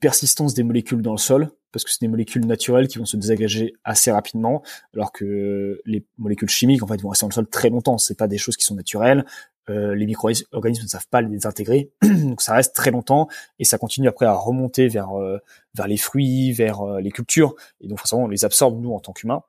[0.00, 3.16] persistance des molécules dans le sol parce que c'est des molécules naturelles qui vont se
[3.16, 4.62] désagréger assez rapidement,
[4.94, 7.98] alors que les molécules chimiques en fait vont rester dans le sol très longtemps.
[7.98, 9.24] C'est pas des choses qui sont naturelles.
[9.70, 13.28] Euh, les micro-organismes ne savent pas les désintégrer, donc ça reste très longtemps
[13.60, 15.38] et ça continue après à remonter vers euh,
[15.74, 18.98] vers les fruits, vers euh, les cultures et donc forcément on les absorbe nous en
[18.98, 19.42] tant qu'humains.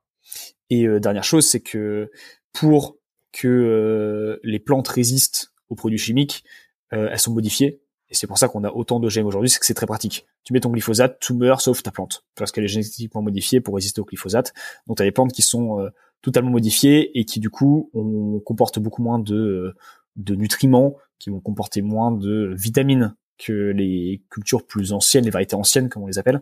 [0.70, 2.10] Et dernière chose, c'est que
[2.54, 2.98] pour
[3.32, 6.44] que les plantes résistent aux produits chimiques,
[6.90, 7.84] elles sont modifiées
[8.14, 10.28] et c'est pour ça qu'on a autant de d'OGM aujourd'hui, c'est que c'est très pratique.
[10.44, 13.74] Tu mets ton glyphosate, tout meurt sauf ta plante, parce qu'elle est génétiquement modifiée pour
[13.74, 14.54] résister au glyphosate.
[14.86, 15.90] Donc tu as des plantes qui sont euh,
[16.22, 19.76] totalement modifiées et qui du coup on comportent beaucoup moins de, euh,
[20.16, 25.56] de nutriments, qui vont comporter moins de vitamines que les cultures plus anciennes, les variétés
[25.56, 26.42] anciennes comme on les appelle.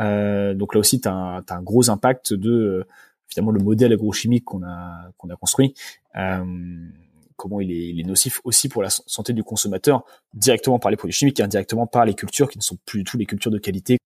[0.00, 2.86] Euh, donc là aussi, tu as, un gros impact de euh,
[3.28, 5.74] finalement le modèle agrochimique qu'on a qu'on a construit.
[6.16, 6.44] Euh,
[7.36, 10.96] comment il est, il est, nocif aussi pour la santé du consommateur, directement par les
[10.96, 13.50] produits chimiques et indirectement par les cultures qui ne sont plus du tout les cultures
[13.50, 13.98] de qualité.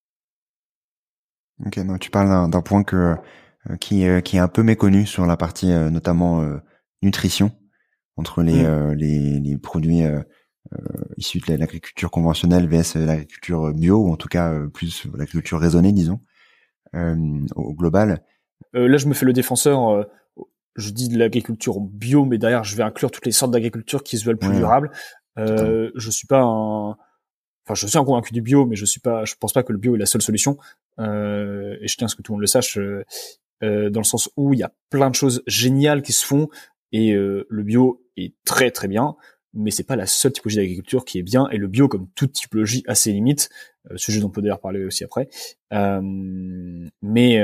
[1.65, 3.15] Ok, donc tu parles d'un point que
[3.69, 6.43] euh, qui, euh, qui est un peu méconnu sur la partie euh, notamment
[7.01, 7.51] nutrition
[8.19, 8.91] entre les, mm.
[8.93, 10.01] les, les, produits
[11.17, 16.19] issus de l'agriculture conventionnelle vs l'agriculture bio ou en tout cas plus l'agriculture raisonnée disons
[16.93, 18.23] au global.
[18.73, 20.05] là, je me fais le défenseur
[20.79, 24.17] je dis de l'agriculture bio, mais derrière, je vais inclure toutes les sortes d'agriculture qui
[24.17, 24.91] se veulent plus durables.
[25.37, 28.99] Euh, je suis pas un, enfin, je suis un convaincu du bio, mais je suis
[28.99, 30.57] pas, je pense pas que le bio est la seule solution.
[30.99, 33.03] Euh, et je tiens à ce que tout le monde le sache, euh,
[33.63, 36.49] euh dans le sens où il y a plein de choses géniales qui se font
[36.91, 39.15] et euh, le bio est très très bien,
[39.53, 41.47] mais c'est pas la seule typologie d'agriculture qui est bien.
[41.49, 43.49] Et le bio, comme toute typologie, a ses limites.
[43.91, 45.29] Euh, sujet dont on peut d'ailleurs parler aussi après.
[45.71, 47.39] mais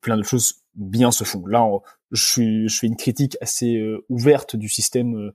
[0.00, 1.46] plein de choses bien se font.
[1.46, 1.66] Là,
[2.10, 5.32] je, suis, je fais une critique assez euh, ouverte du système euh,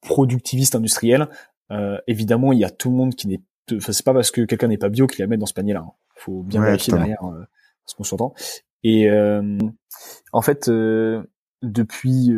[0.00, 1.28] productiviste industriel.
[1.70, 3.40] Euh, évidemment, il y a tout le monde qui n'est,
[3.72, 5.84] enfin, c'est pas parce que quelqu'un n'est pas bio qu'il la met dans ce panier-là.
[5.86, 5.92] Hein.
[6.16, 7.20] Faut bien vérifier derrière
[7.86, 8.34] ce qu'on s'entend.
[8.82, 9.10] Et
[10.32, 10.70] en fait,
[11.64, 12.30] depuis,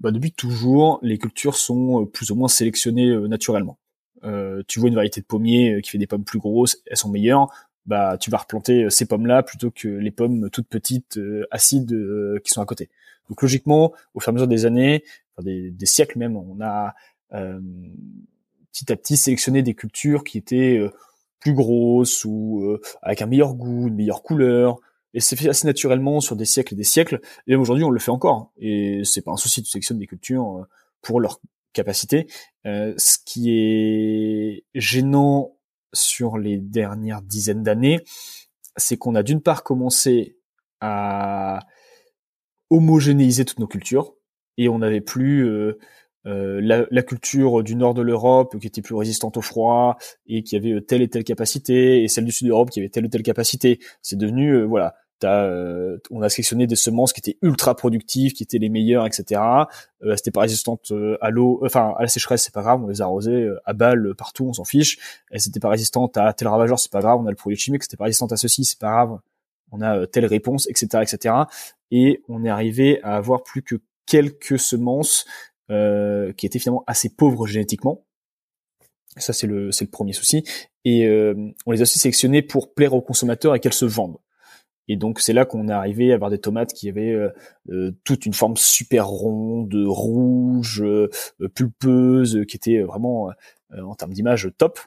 [0.00, 3.78] bah, depuis toujours, les cultures sont plus ou moins sélectionnées naturellement.
[4.66, 7.48] tu vois une variété de pommiers qui fait des pommes plus grosses, elles sont meilleures
[7.86, 11.92] bah tu vas replanter euh, ces pommes-là plutôt que les pommes toutes petites euh, acides
[11.92, 12.90] euh, qui sont à côté.
[13.28, 15.04] Donc logiquement, au fur et à mesure des années,
[15.42, 16.94] des, des, siècles même, on a
[17.30, 20.80] petit à petit sélectionné des cultures qui étaient
[21.40, 24.78] plus grosses ou avec un meilleur goût, une meilleure couleur.
[25.14, 27.20] Et c'est fait assez naturellement sur des siècles et des siècles.
[27.46, 28.52] Et même aujourd'hui, on le fait encore.
[28.58, 30.66] Et c'est pas un souci, tu sélectionnes des cultures
[31.00, 31.40] pour leur
[31.72, 32.26] capacité.
[32.64, 35.56] ce qui est gênant
[35.92, 38.00] sur les dernières dizaines d'années,
[38.76, 40.36] c'est qu'on a d'une part commencé
[40.80, 41.60] à
[42.70, 44.14] homogénéiser toutes nos cultures
[44.56, 45.78] et on n'avait plus euh,
[46.26, 49.96] euh, la, culture du nord de l'Europe qui était plus résistante au froid
[50.26, 52.88] et qui avait telle et telle capacité et celle du sud de l'Europe qui avait
[52.88, 53.78] telle ou telle capacité.
[54.02, 54.94] C'est devenu euh, voilà
[55.24, 59.40] euh, on a sélectionné des semences qui étaient ultra productives, qui étaient les meilleures, etc.
[60.02, 62.88] Euh, c'était pas résistante euh, à l'eau, enfin à la sécheresse, c'est pas grave, on
[62.88, 64.98] les arrosait euh, à balles partout, on s'en fiche.
[65.30, 67.82] Elles étaient pas résistantes à tel ravageur, c'est pas grave, on a le produit chimique,
[67.82, 69.18] c'était pas résistante à ceci, c'est pas grave,
[69.72, 71.34] on a telle réponse, etc., etc.
[71.90, 75.26] Et on est arrivé à avoir plus que quelques semences
[75.68, 78.04] qui étaient finalement assez pauvres génétiquement.
[79.16, 80.44] Ça c'est le c'est le premier souci.
[80.84, 81.08] Et
[81.66, 84.18] on les a aussi sélectionnées pour plaire aux consommateurs et qu'elles se vendent.
[84.88, 87.30] Et donc c'est là qu'on est arrivé à avoir des tomates qui avaient euh,
[87.70, 91.08] euh, toute une forme super ronde, rouge, euh,
[91.54, 93.30] pulpeuse, qui était vraiment
[93.76, 94.78] en termes d'image top,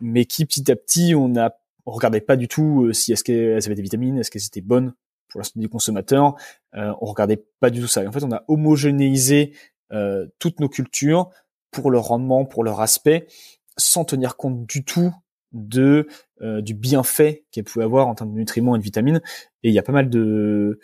[0.00, 1.52] mais qui petit à petit on a
[1.84, 4.94] on regardait pas du tout si est-ce qu'elles avaient des vitamines, est-ce qu'elles étaient bonnes
[5.28, 6.36] pour la santé du consommateur,
[6.74, 8.02] on regardait pas du tout ça.
[8.02, 9.52] Et en fait on a homogénéisé
[10.38, 11.30] toutes nos cultures
[11.70, 13.26] pour leur rendement, pour leur aspect,
[13.76, 15.12] sans tenir compte du tout
[15.52, 16.06] de
[16.40, 19.20] euh, du bienfait qu'elle pouvait avoir en termes de nutriments et de vitamines.
[19.62, 20.80] Et il y a pas mal de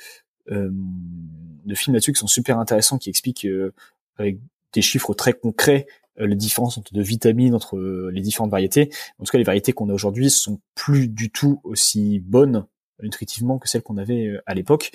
[0.51, 3.75] euh, de films là-dessus qui sont super intéressants, qui expliquent euh,
[4.17, 4.39] avec
[4.73, 5.87] des chiffres très concrets
[6.21, 7.79] les différences de vitamines entre
[8.13, 8.91] les différentes variétés.
[9.21, 12.67] En tout cas, les variétés qu'on a aujourd'hui sont plus du tout aussi bonnes
[13.01, 14.91] nutritivement que celles qu'on avait à l'époque.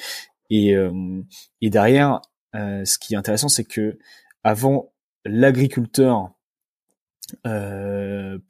[0.49, 0.75] Et,
[1.61, 2.19] et derrière,
[2.53, 3.97] ce qui est intéressant, c'est que
[4.43, 4.91] avant,
[5.23, 6.33] l'agriculteur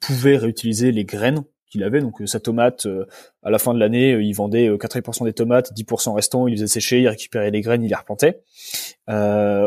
[0.00, 2.00] pouvait réutiliser les graines qu'il avait.
[2.00, 3.06] Donc euh, sa tomate, euh,
[3.42, 6.56] à la fin de l'année, euh, il vendait 80% des tomates, 10% restant, il les
[6.58, 8.42] faisait sécher, il récupérait les graines, il les replantait.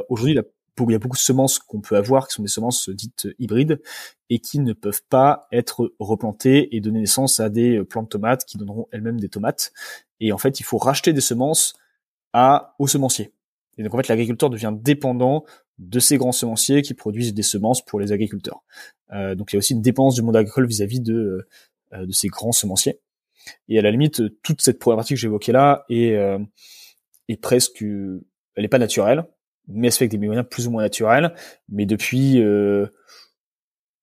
[0.09, 3.27] Aujourd'hui, il y a beaucoup de semences qu'on peut avoir qui sont des semences dites
[3.39, 3.81] hybrides
[4.29, 8.45] et qui ne peuvent pas être replantées et donner naissance à des plants de tomates
[8.45, 9.73] qui donneront elles-mêmes des tomates.
[10.19, 11.73] Et en fait, il faut racheter des semences
[12.31, 13.33] à aux semenciers.
[13.77, 15.43] Et donc en fait, l'agriculteur devient dépendant
[15.79, 18.63] de ces grands semenciers qui produisent des semences pour les agriculteurs.
[19.11, 21.47] donc il y a aussi une dépense du monde agricole vis-à-vis de
[21.93, 22.99] euh, de ces grands semenciers.
[23.69, 26.37] Et à la limite, toute cette problématique que j'évoquais là est, euh,
[27.29, 28.21] est presque, elle
[28.57, 29.25] n'est pas naturelle,
[29.69, 31.33] mais elle se fait avec des moyens plus ou moins naturels.
[31.69, 32.87] Mais depuis, euh,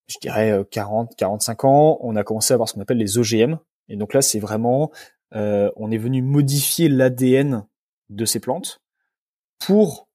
[0.06, 3.58] je dirais 40, 45 ans, on a commencé à avoir ce qu'on appelle les OGM.
[3.90, 4.90] Et donc là, c'est vraiment,
[5.32, 7.66] on est venu modifier l'ADN
[8.08, 8.80] de ces plantes
[9.58, 10.08] pour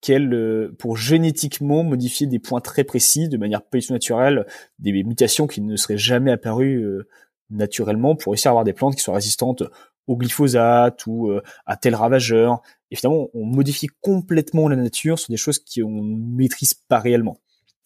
[0.00, 4.46] qu'elles, pour génétiquement modifier des points très précis de manière pas naturelle,
[4.78, 7.08] des mutations qui ne seraient jamais apparues euh,
[7.50, 9.62] naturellement pour réussir à avoir des plantes qui sont résistantes
[10.06, 12.62] au glyphosate ou euh, à tel ravageur.
[12.90, 17.38] Et finalement, on modifie complètement la nature sur des choses qu'on ne maîtrise pas réellement.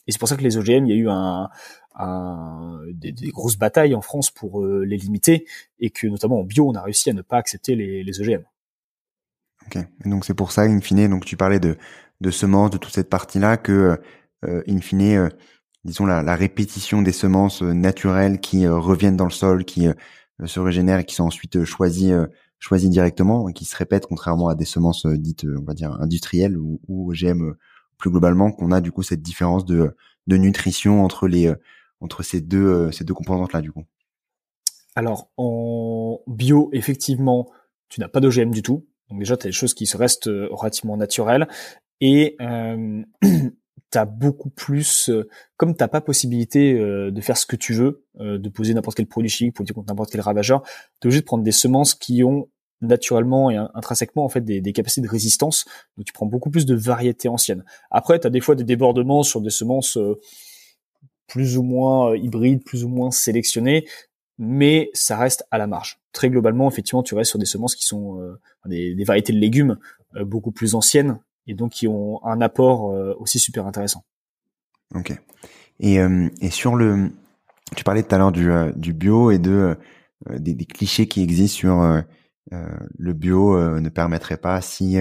[0.07, 1.49] Et c'est pour ça que les OGM, il y a eu un,
[1.95, 5.47] un, des, grosses batailles en France pour euh, les limiter,
[5.79, 8.43] et que notamment en bio, on a réussi à ne pas accepter les, les OGM.
[9.67, 9.85] Ok.
[10.05, 11.77] donc c'est pour ça, in fine, donc tu parlais de
[12.23, 14.01] de semences, de toute cette partie-là, que,
[14.45, 15.29] euh, in fine, euh,
[15.85, 19.89] disons la, la, répétition des semences euh, naturelles qui euh, reviennent dans le sol, qui
[20.45, 22.13] se régénèrent et qui sont ensuite choisies,
[22.59, 26.81] choisies directement, qui se répètent contrairement à des semences dites, on va dire, industrielles ou,
[26.89, 27.53] ou OGM
[27.99, 29.95] plus globalement, qu'on a du coup cette différence de,
[30.27, 31.53] de nutrition entre les
[32.01, 33.85] entre ces deux ces deux composantes là du coup.
[34.97, 37.49] Alors en bio, effectivement,
[37.89, 38.85] tu n'as pas d'OGM du tout.
[39.13, 41.47] Donc déjà, tu as des choses qui se restent relativement naturelles
[42.01, 43.03] et euh,
[43.93, 48.05] t'as beaucoup plus, euh, comme t'as pas possibilité euh, de faire ce que tu veux,
[48.21, 50.63] euh, de poser n'importe quel produit chimique pour dire contre n'importe quel ravageur,
[50.99, 52.49] t'es obligé de prendre des semences qui ont
[52.81, 55.67] naturellement et intrinsèquement en fait des, des, capacités de résistance.
[55.97, 57.65] Donc tu prends beaucoup plus de variétés anciennes.
[57.91, 59.99] Après, tu as des fois des débordements sur des semences
[61.29, 63.87] plus ou moins hybrides, plus ou moins sélectionnées,
[64.39, 66.02] mais ça reste à la marge.
[66.13, 68.21] Très globalement, effectivement, tu restes sur des semences qui sont
[68.67, 69.79] des, des, variétés de légumes
[70.25, 74.05] beaucoup plus anciennes et donc qui ont un apport euh, aussi super intéressant.
[74.95, 75.13] Ok.
[75.81, 77.11] Et, euh, et sur le,
[77.77, 79.77] tu parlais tout à l'heure du, euh, bio et de
[80.39, 82.03] des, clichés qui existent sur
[82.51, 84.99] le bio ne permettrait pas si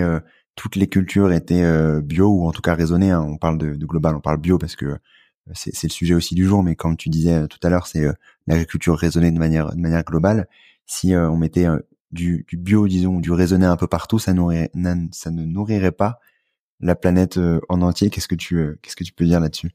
[0.56, 3.12] toutes les cultures étaient bio ou en tout cas raisonnées.
[3.12, 3.22] Hein.
[3.22, 4.98] on parle de, de, global, on parle bio parce que
[5.54, 6.64] c'est le sujet aussi du jour.
[6.64, 8.04] Mais comme tu disais tout à l'heure, c'est
[8.48, 10.48] l'agriculture raisonnée de manière de manière globale.
[10.94, 11.68] Si on mettait
[12.12, 14.70] du, du, bio, disons, du raisonné un peu partout, ça, nourrirait,
[15.12, 16.20] ça ne nourrirait pas
[16.82, 18.10] la planète euh, en entier.
[18.10, 19.72] Qu'est-ce que tu euh, qu'est-ce que tu peux dire là-dessus?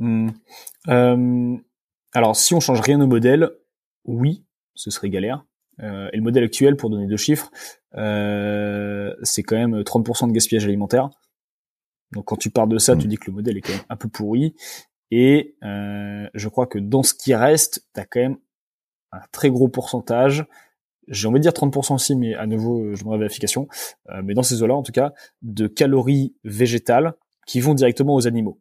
[0.00, 1.56] Euh,
[2.14, 3.50] Alors, si on change rien au modèle,
[4.04, 5.44] oui, ce serait galère.
[5.78, 7.50] et le modèle actuel, pour donner deux chiffres,
[7.92, 11.10] c'est quand même 30% de gaspillage alimentaire.
[12.12, 13.10] Donc quand tu parles de ça, tu hmm.
[13.10, 14.54] dis que le modèle est quand même un peu pourri.
[15.10, 18.38] Et je crois que dans ce qui reste, tu as quand même
[19.12, 20.46] un très gros pourcentage
[21.08, 23.68] j'ai envie de dire 30% aussi, mais à nouveau, euh, je la vérification,
[24.10, 27.14] euh, mais dans ces eaux-là, en tout cas, de calories végétales
[27.46, 28.60] qui vont directement aux animaux.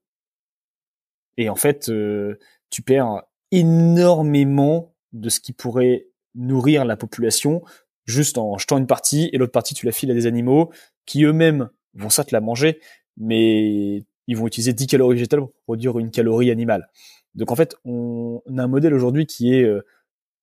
[1.37, 2.39] Et en fait, euh,
[2.69, 7.61] tu perds énormément de ce qui pourrait nourrir la population
[8.05, 10.71] juste en jetant une partie et l'autre partie tu la files à des animaux
[11.05, 12.79] qui eux-mêmes vont ça te la manger,
[13.17, 16.89] mais ils vont utiliser 10 calories végétales pour produire une calorie animale.
[17.35, 19.69] Donc en fait, on a un modèle aujourd'hui qui est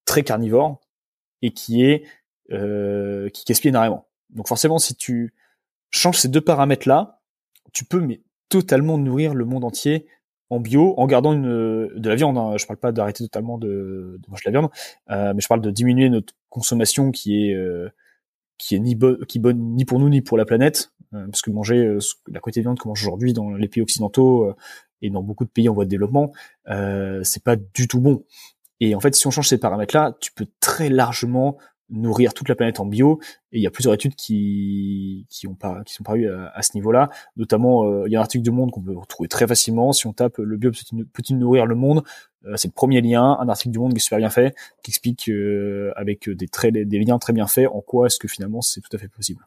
[0.08, 0.80] très carnivore,
[1.42, 2.02] et qui est
[2.50, 4.08] euh, qui gaspille énormément.
[4.30, 5.34] Donc forcément, si tu
[5.90, 7.20] changes ces deux paramètres-là,
[7.72, 10.06] tu peux mais totalement nourrir le monde entier
[10.50, 12.38] en bio, en gardant une de la viande.
[12.38, 12.56] Hein.
[12.56, 14.70] Je parle pas d'arrêter totalement de, de manger la viande,
[15.10, 17.90] euh, mais je parle de diminuer notre consommation qui est euh,
[18.56, 21.42] qui est ni bonne qui bonne ni pour nous ni pour la planète, euh, parce
[21.42, 21.98] que manger euh,
[22.32, 24.56] la quantité de viande qu'on mange aujourd'hui dans les pays occidentaux euh,
[25.02, 26.32] et dans beaucoup de pays en voie de développement,
[27.22, 28.24] c'est pas du tout bon.
[28.80, 31.58] Et en fait, si on change ces paramètres-là, tu peux très largement
[31.90, 33.20] nourrir toute la planète en bio.
[33.52, 36.72] Et il y a plusieurs études qui, qui, ont pas, qui sont parues à, ce
[36.74, 37.10] niveau-là.
[37.36, 39.92] Notamment, euh, il y a un article du Monde qu'on peut retrouver très facilement.
[39.92, 42.02] Si on tape le bio peut-il nourrir le monde,
[42.44, 44.90] euh, c'est le premier lien, un article du Monde qui est super bien fait, qui
[44.90, 48.60] explique euh, avec des, très, des liens très bien faits en quoi est-ce que finalement
[48.60, 49.46] c'est tout à fait possible.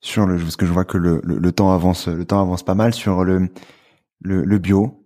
[0.00, 2.76] Sur le, parce que je vois que le, le, temps avance, le temps avance pas
[2.76, 3.48] mal sur le,
[4.20, 5.04] le, le bio.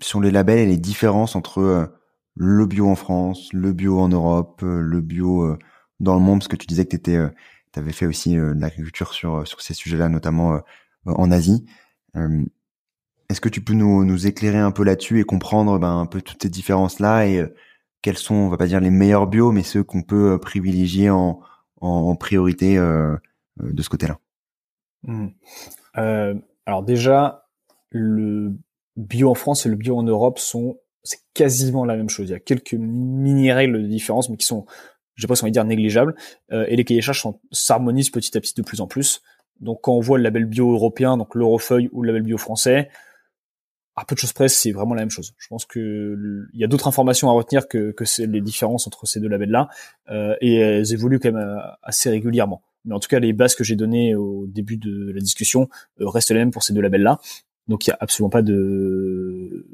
[0.00, 1.92] Sur les labels et les différences entre
[2.36, 5.56] le bio en France, le bio en Europe, le bio
[6.00, 7.18] dans le monde, parce que tu disais que tu
[7.74, 10.60] avais fait aussi de l'agriculture sur sur ces sujets-là, notamment
[11.06, 11.66] en Asie.
[13.30, 16.20] Est-ce que tu peux nous, nous éclairer un peu là-dessus et comprendre ben, un peu
[16.20, 17.54] toutes ces différences-là et euh,
[18.02, 21.10] quels sont, on va pas dire les meilleurs bio, mais ceux qu'on peut euh, privilégier
[21.10, 21.40] en,
[21.80, 23.16] en, priorité euh,
[23.60, 24.18] de ce côté-là?
[25.04, 25.28] Mmh.
[25.94, 27.46] Alors déjà,
[27.90, 28.52] le
[29.00, 32.28] bio en France et le bio en Europe sont c'est quasiment la même chose.
[32.28, 34.66] Il y a quelques mini règles de différence, mais qui sont,
[35.26, 36.14] pas si on va dire négligeables.
[36.50, 39.22] et les cahiers charges s'harmonisent petit à petit de plus en plus.
[39.60, 42.90] Donc quand on voit le label bio européen, donc l'Eurofeuille ou le label bio français,
[43.96, 45.34] à peu de choses près, c'est vraiment la même chose.
[45.38, 46.16] Je pense que
[46.52, 49.28] il y a d'autres informations à retenir que, que c'est les différences entre ces deux
[49.28, 49.68] labels-là,
[50.10, 52.62] euh, et elles évoluent quand même euh, assez régulièrement.
[52.86, 55.68] Mais en tout cas, les bases que j'ai données au début de la discussion
[56.00, 57.18] euh, restent les mêmes pour ces deux labels-là.
[57.70, 59.66] Donc, il y a absolument pas de,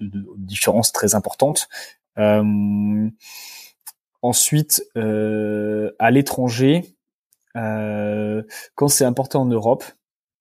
[0.00, 1.68] de, de différence très importante.
[2.18, 3.08] Euh,
[4.20, 6.96] ensuite, euh, à l'étranger,
[7.54, 9.84] quand c'est importé en Europe,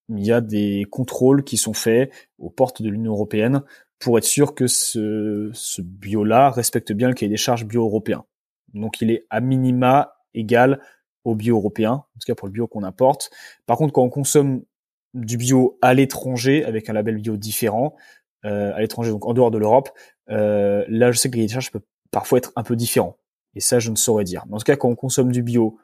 [0.10, 3.62] il y a des contrôles qui sont faits aux portes de l'Union européenne
[4.00, 8.26] pour être sûr que ce, ce bio-là respecte bien le cahier des charges bio-européen.
[8.74, 10.82] Donc il est à minima égal
[11.24, 13.32] au bio européen, en tout cas pour le bio qu'on importe.
[13.66, 14.64] Par contre, quand on consomme
[15.16, 17.96] du bio à l'étranger avec un label bio différent,
[18.46, 19.90] euh, à l'étranger, donc en dehors de l'Europe,
[20.30, 23.18] euh, là je sais que le cahier des charges peut parfois être un peu différent.
[23.56, 24.44] Et ça, je ne saurais dire.
[24.48, 25.80] Mais en tout cas, quand on consomme du bio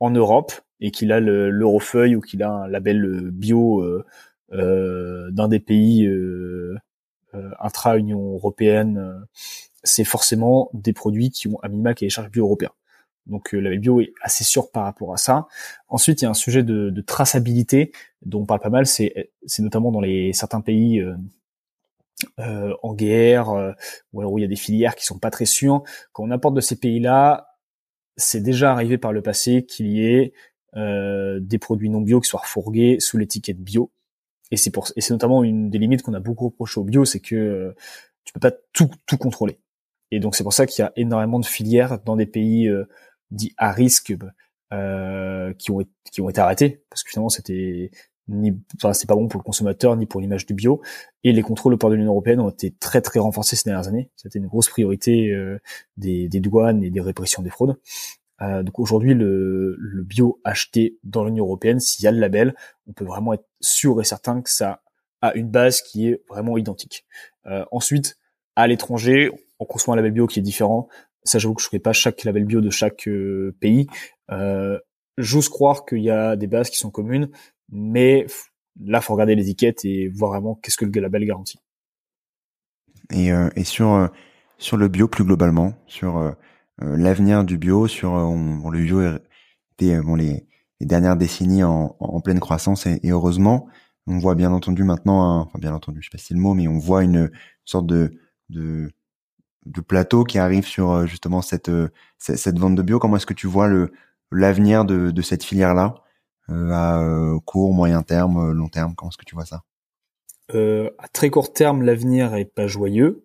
[0.00, 4.04] en Europe et qu'il a l'Eurofeuille ou qu'il a un label euh, bio euh,
[4.52, 6.08] euh, d'un des pays
[7.58, 9.26] intra-Union européenne,
[9.82, 12.70] c'est forcément des produits qui ont un minima qui est charge bio européen.
[13.26, 15.46] Donc le label bio est assez sûr par rapport à ça.
[15.88, 19.30] Ensuite, il y a un sujet de, de traçabilité dont on parle pas mal, c'est
[19.58, 21.02] notamment dans les certains pays
[22.38, 23.72] euh, en guerre, euh,
[24.12, 25.82] où il y a des filières qui sont pas très sûres.
[26.12, 27.56] Quand on apporte de ces pays-là,
[28.16, 30.32] c'est déjà arrivé par le passé qu'il y ait
[30.76, 33.90] euh, des produits non bio qui soient refourgués sous l'étiquette bio.
[34.50, 37.04] Et c'est pour et c'est notamment une des limites qu'on a beaucoup reproché au bio,
[37.04, 37.76] c'est que euh,
[38.24, 39.58] tu peux pas tout tout contrôler.
[40.10, 42.70] Et donc c'est pour ça qu'il y a énormément de filières dans des pays
[43.30, 44.14] dits à risque
[44.72, 47.90] euh, qui ont été arrêtés parce que finalement c'était
[48.28, 50.82] ni enfin c'est pas bon pour le consommateur ni pour l'image du bio.
[51.22, 53.86] Et les contrôles au port de l'Union européenne ont été très très renforcés ces dernières
[53.86, 54.10] années.
[54.16, 55.60] C'était une grosse priorité euh,
[55.96, 57.78] des, douanes et des répressions des fraudes.
[58.42, 62.54] Euh, donc aujourd'hui le, le, bio acheté dans l'Union européenne s'il y a le label
[62.86, 64.82] on peut vraiment être sûr et certain que ça
[65.22, 67.06] a une base qui est vraiment identique.
[67.70, 68.18] Ensuite
[68.56, 70.88] à l'étranger on conçoit un label bio qui est différent
[71.26, 73.86] ça j'avoue que je ne ferai pas chaque label bio de chaque euh, pays
[75.18, 77.30] j'ose croire qu'il y a des bases qui sont communes
[77.70, 78.26] mais
[78.80, 81.58] là, faut regarder l'étiquette et voir vraiment qu'est-ce que le label garantit.
[83.12, 84.08] Et, euh, et sur euh,
[84.58, 86.32] sur le bio plus globalement, sur euh,
[86.80, 89.00] l'avenir du bio, sur bon, le bio
[89.72, 90.46] était bon les,
[90.80, 93.68] les dernières décennies en, en pleine croissance et, heureusement,
[94.06, 96.54] on voit bien entendu maintenant, enfin bien entendu, je sais pas si c'est le mot,
[96.54, 97.30] mais on voit une
[97.64, 98.18] sorte de
[98.48, 98.90] de,
[99.66, 101.70] de plateau qui arrive sur justement cette
[102.18, 102.98] cette vente de bio.
[102.98, 103.92] Comment est-ce que tu vois le
[104.32, 105.94] l'avenir de, de cette filière là
[106.48, 108.94] euh, à euh, court, moyen terme, euh, long terme?
[108.94, 109.62] Comment est-ce que tu vois ça?
[110.54, 113.22] Euh, À très court terme, l'avenir est pas joyeux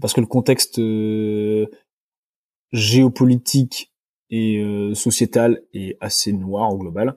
[0.00, 0.80] parce que le contexte
[2.72, 3.92] géopolitique
[4.30, 7.16] et sociétal est assez noir au global.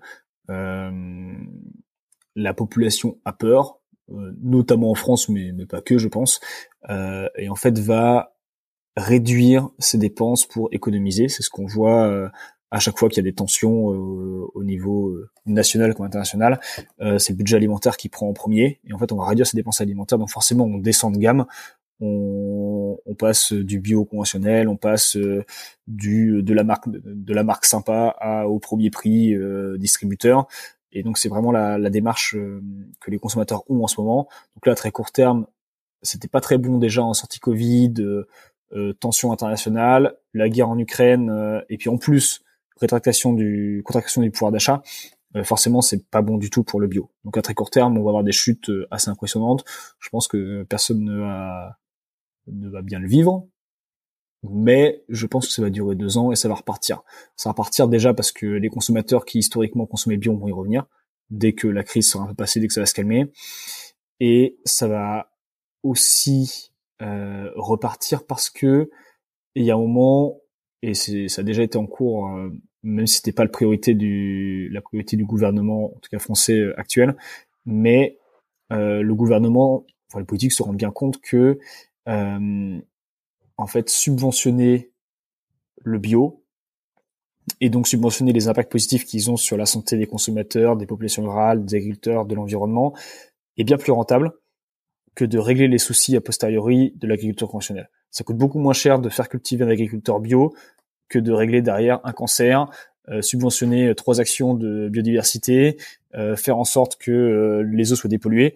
[2.36, 6.40] la population a peur, notamment en France, mais, mais pas que, je pense,
[6.90, 8.34] et en fait va
[8.96, 11.28] réduire ses dépenses pour économiser.
[11.30, 12.32] C'est ce qu'on voit
[12.72, 16.60] à chaque fois qu'il y a des tensions euh, au niveau euh, national comme international,
[17.02, 18.80] euh, c'est le budget alimentaire qui prend en premier.
[18.86, 21.46] Et en fait, on va réduire ses dépenses alimentaires, donc forcément, on descend de gamme.
[22.00, 25.18] On, on passe du bio conventionnel, on passe
[25.88, 29.36] du de la marque de la marque sympa à, au premier prix
[29.80, 30.48] distributeur.
[30.92, 32.36] Et donc, c'est vraiment la, la démarche
[33.02, 34.28] que les consommateurs ont en ce moment.
[34.56, 35.48] Donc là, à très court terme,
[36.02, 37.94] c'était pas très bon déjà en sortie Covid.
[38.74, 42.42] Euh, tension internationale, la guerre en Ukraine, et puis en plus
[42.80, 44.82] rétractation du contraction du pouvoir d'achat,
[45.36, 47.10] euh, forcément c'est pas bon du tout pour le bio.
[47.24, 49.66] Donc à très court terme, on va avoir des chutes euh, assez impressionnantes.
[50.00, 51.78] Je pense que personne ne va,
[52.48, 53.48] ne va bien le vivre,
[54.44, 57.04] mais je pense que ça va durer deux ans et ça va repartir.
[57.36, 60.86] Ça va repartir déjà parce que les consommateurs qui historiquement consommaient bio vont y revenir
[61.30, 63.30] dès que la crise sera un peu passée, dès que ça va se calmer,
[64.22, 65.30] et ça va
[65.88, 66.72] aussi
[67.02, 68.90] euh, repartir parce que
[69.56, 70.40] il y a un moment
[70.82, 72.50] et ça a déjà été en cours euh,
[72.84, 76.58] même si c'était pas la priorité du la priorité du gouvernement en tout cas français
[76.58, 77.16] euh, actuel
[77.66, 78.18] mais
[78.70, 81.58] le gouvernement, enfin les politiques se rendent bien compte que
[82.06, 84.92] en fait subventionner
[85.84, 86.44] le bio
[87.62, 91.24] et donc subventionner les impacts positifs qu'ils ont sur la santé des consommateurs, des populations
[91.24, 92.94] rurales, des agriculteurs, de l'environnement,
[93.58, 94.34] est bien plus rentable
[95.18, 97.90] que de régler les soucis a posteriori de l'agriculture conventionnelle.
[98.12, 100.54] Ça coûte beaucoup moins cher de faire cultiver un agriculteur bio
[101.10, 102.70] que de régler derrière un cancer,
[103.10, 105.78] euh, subventionner trois actions de biodiversité,
[106.14, 108.54] euh, faire en sorte que euh, les eaux soient dépolluées.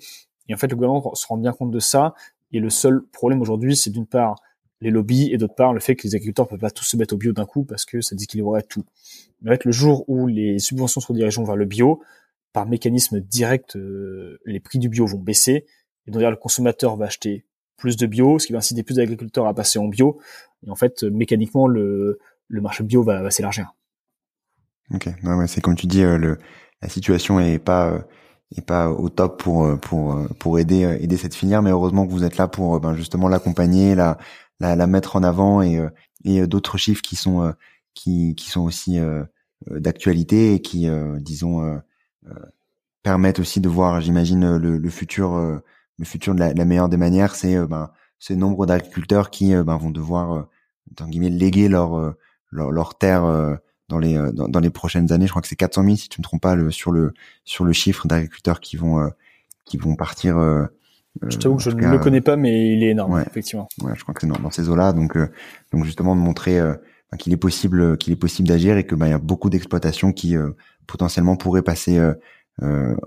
[0.49, 2.13] Et en fait, le gouvernement se rend bien compte de ça.
[2.51, 4.35] Et le seul problème aujourd'hui, c'est d'une part
[4.81, 7.15] les lobbies et d'autre part le fait que les agriculteurs peuvent pas tous se mettre
[7.15, 8.85] au bio d'un coup parce que ça déséquilibrerait tout.
[9.43, 12.03] En fait, le jour où les subventions se redirigent vers le bio,
[12.53, 15.65] par mécanisme direct, euh, les prix du bio vont baisser
[16.07, 17.45] et donc le consommateur va acheter
[17.77, 20.19] plus de bio, ce qui va inciter plus d'agriculteurs à passer en bio.
[20.65, 23.73] Et en fait, mécaniquement, le, le marché bio va, va s'élargir.
[24.93, 26.37] Ok, ouais, c'est comme tu dis, euh, le,
[26.81, 31.61] la situation est pas euh, pas au top pour pour pour aider aider cette filière,
[31.61, 34.17] mais heureusement que vous êtes là pour ben, justement l'accompagner, la
[34.61, 35.89] la, la mettre en avant et, euh,
[36.23, 37.51] et euh, d'autres chiffres qui sont euh,
[37.93, 38.99] qui, qui sont aussi
[39.69, 40.87] d'actualité et qui
[41.19, 41.81] disons
[43.03, 45.61] permettent aussi de voir j'imagine le, le, futur
[46.01, 49.77] le futur de la, la meilleure des manières c'est ben ce nombre d'agriculteurs qui ben,
[49.77, 52.15] vont devoir euh, guillemets léguer leur
[52.51, 53.23] leur, leur terre
[53.87, 56.19] dans les dans, dans, les prochaines années je crois que c'est 400 000 si tu
[56.19, 57.13] ne me trompes pas le, sur le
[57.45, 59.09] sur le chiffre d'agriculteurs qui vont
[59.65, 60.37] qui vont partir
[61.21, 63.67] je t'avoue que je ne le connais pas, mais il est énorme, effectivement.
[63.81, 64.93] Ouais, je crois que c'est dans, ces eaux-là.
[64.93, 65.27] Donc, euh,
[65.71, 66.73] donc justement de montrer euh,
[67.11, 69.49] bah, qu'il est possible, qu'il est possible d'agir et que bah, il y a beaucoup
[69.49, 70.51] d'exploitations qui euh,
[70.87, 71.99] potentiellement pourraient passer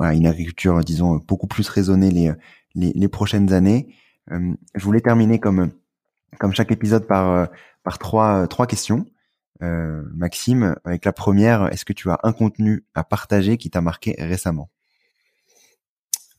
[0.01, 2.33] à une agriculture, disons, beaucoup plus raisonnée les
[2.75, 3.95] les, les prochaines années.
[4.31, 5.71] je voulais terminer comme
[6.39, 7.49] comme chaque épisode par
[7.83, 9.07] par trois trois questions.
[9.61, 14.15] Maxime, avec la première, est-ce que tu as un contenu à partager qui t'a marqué
[14.19, 14.69] récemment?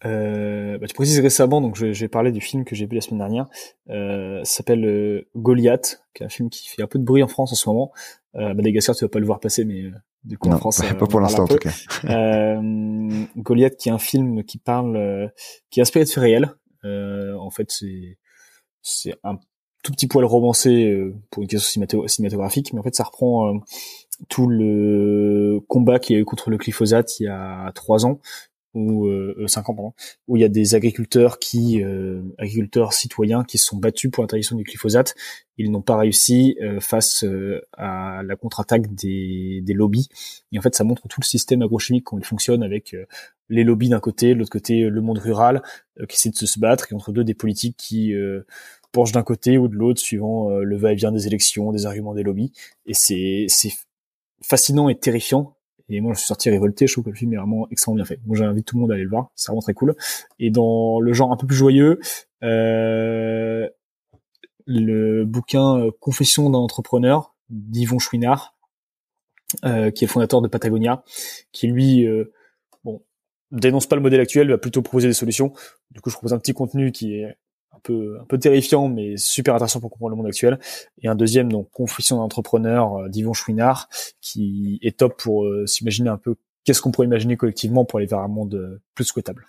[0.05, 3.19] Euh, bah, tu précises récemment, donc j'ai parlé du film que j'ai vu la semaine
[3.19, 3.47] dernière.
[3.89, 7.23] Euh, ça s'appelle euh, Goliath, qui est un film qui fait un peu de bruit
[7.23, 7.91] en France en ce moment.
[8.35, 9.93] Euh, Madagascar, tu vas pas le voir passer, mais euh,
[10.25, 11.71] du coup en France, pas, pas pour l'instant en tout cas.
[13.37, 15.31] Goliath, qui est un film qui parle,
[15.69, 16.55] qui est inspiré de faits réels.
[16.83, 18.17] en fait, c'est
[18.81, 19.37] c'est un
[19.83, 20.99] tout petit poil romancé
[21.29, 23.59] pour une question cinématographique, mais en fait, ça reprend
[24.29, 28.19] tout le combat qu'il y a eu contre le glyphosate il y a trois ans,
[28.75, 29.93] ou euh, 5 euh, ans pardon,
[30.27, 34.21] où il y a des agriculteurs qui euh, agriculteurs citoyens qui se sont battus pour
[34.21, 35.15] l'interdiction du glyphosate.
[35.57, 40.09] Ils n'ont pas réussi euh, face euh, à la contre-attaque des, des lobbies.
[40.51, 42.95] Et en fait ça montre tout le système agrochimique comment il fonctionne avec
[43.49, 45.63] les lobbies d'un côté de l'autre côté le monde rural
[46.09, 48.13] qui essaie de se battre et entre deux des politiques qui
[48.91, 52.51] penchent d'un côté ou de l'autre suivant le va-et-vient des élections des arguments des lobbies.
[52.85, 53.47] Et c'est
[54.41, 55.54] fascinant et terrifiant
[55.89, 56.87] et moi, je suis sorti révolté.
[56.87, 58.19] Je trouve que le film est vraiment extrêmement bien fait.
[58.25, 59.29] Moi, j'invite tout le monde à aller le voir.
[59.35, 59.95] C'est vraiment très cool.
[60.39, 61.99] Et dans le genre un peu plus joyeux,
[62.43, 63.69] euh,
[64.65, 68.55] le bouquin euh, Confession d'un entrepreneur d'Yvon Chouinard,
[69.63, 71.03] euh, qui est fondateur de Patagonia,
[71.51, 72.33] qui lui, euh,
[72.83, 73.03] bon,
[73.51, 75.53] dénonce pas le modèle actuel, va plutôt proposer des solutions.
[75.91, 77.37] Du coup, je propose un petit contenu qui est
[77.85, 80.59] peu un peu terrifiant mais super intéressant pour comprendre le monde actuel
[81.01, 83.87] et un deuxième donc confession d'entrepreneur euh, d'Yvon Chouinard
[84.19, 88.07] qui est top pour euh, s'imaginer un peu qu'est-ce qu'on pourrait imaginer collectivement pour aller
[88.07, 89.45] vers un monde euh, plus souhaitable.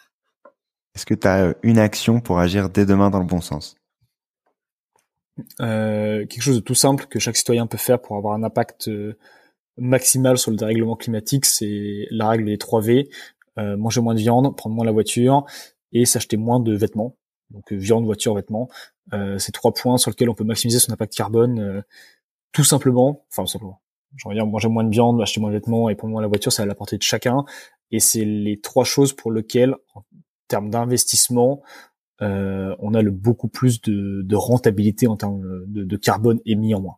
[0.95, 3.77] Est-ce que tu as une action pour agir dès demain dans le bon sens?
[5.59, 8.89] Quelque chose de tout simple que chaque citoyen peut faire pour avoir un impact
[9.77, 13.11] maximal sur le dérèglement climatique, c'est la règle des 3 V.
[13.59, 15.45] manger moins de viande, prendre moins la voiture
[15.93, 17.15] et s'acheter moins de vêtements
[17.51, 18.69] donc euh, viande, voiture, vêtements.
[19.13, 21.83] Euh, c'est trois points sur lesquels on peut maximiser son impact carbone euh,
[22.53, 23.81] tout simplement, enfin simplement.
[24.17, 26.29] J'ai envie dire manger moins de viande, acheter moins de vêtements et pour moi la
[26.29, 27.45] voiture, c'est à la portée de chacun.
[27.91, 30.03] Et c'est les trois choses pour lesquelles, en
[30.49, 31.63] termes d'investissement,
[32.23, 36.75] euh, on a le beaucoup plus de, de rentabilité en termes de, de, carbone émis
[36.75, 36.97] en moins.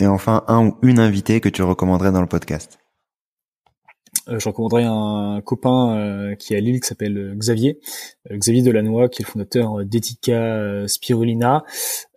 [0.00, 2.79] Et enfin, un ou une invitée que tu recommanderais dans le podcast
[4.26, 7.80] je recommanderais un copain euh, qui est à Lille qui s'appelle euh, Xavier,
[8.30, 11.64] Xavier Delannoy, qui est le fondateur d'Etica Spirulina.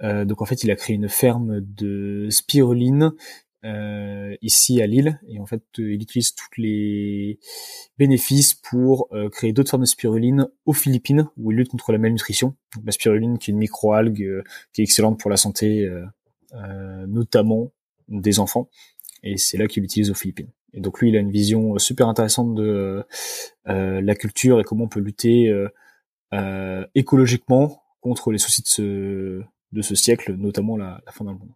[0.02, 3.14] donc en fait, il a créé une ferme de spiruline
[4.42, 7.40] ici à Lille et en fait il utilise tous les
[7.98, 12.56] bénéfices pour créer d'autres formes de spiruline aux Philippines où il lutte contre la malnutrition.
[12.76, 14.44] Donc, la spiruline qui est une microalgue
[14.74, 15.90] qui est excellente pour la santé
[17.08, 17.72] notamment
[18.10, 18.70] des enfants
[19.24, 20.50] et c'est là qu'il l'utilise aux Philippines.
[20.74, 23.06] Et donc lui, il a une vision euh, super intéressante de
[23.68, 25.50] euh, la culture et comment on peut lutter
[26.34, 31.34] euh, écologiquement contre les soucis de ce, de ce siècle, notamment la, la fin d'un
[31.34, 31.52] monde.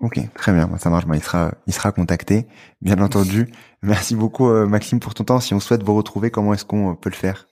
[0.00, 1.06] Ok, très bien, ça marche.
[1.12, 2.46] il sera, il sera contacté,
[2.80, 3.52] bien entendu.
[3.82, 5.40] Merci beaucoup, Maxime, pour ton temps.
[5.40, 7.48] Si on souhaite vous retrouver, comment est-ce qu'on peut le faire?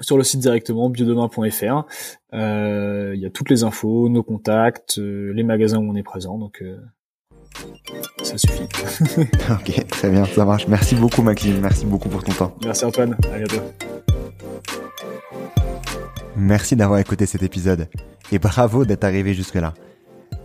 [0.00, 1.84] Sur le site directement biodemain.fr.
[2.34, 6.04] Euh, il y a toutes les infos, nos contacts, euh, les magasins où on est
[6.04, 6.78] présent, donc euh,
[8.22, 8.68] ça suffit.
[9.50, 10.66] ok, très bien, ça marche.
[10.68, 12.56] Merci beaucoup Maxime, merci beaucoup pour ton temps.
[12.64, 13.62] Merci Antoine, à bientôt.
[16.36, 17.88] Merci d'avoir écouté cet épisode
[18.30, 19.74] et bravo d'être arrivé jusque-là.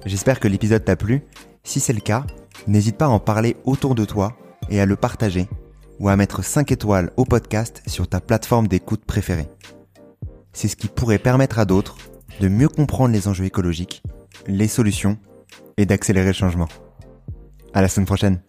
[0.06, 1.22] J'espère que l'épisode t'a plu.
[1.64, 2.26] Si c'est le cas,
[2.68, 4.34] n'hésite pas à en parler autour de toi
[4.70, 5.48] et à le partager
[6.00, 9.48] ou à mettre 5 étoiles au podcast sur ta plateforme d'écoute préférée.
[10.52, 11.98] C'est ce qui pourrait permettre à d'autres
[12.40, 14.04] de mieux comprendre les enjeux écologiques,
[14.48, 15.18] les solutions
[15.78, 16.68] et d'accélérer le changement.
[17.74, 18.40] À la semaine prochaine.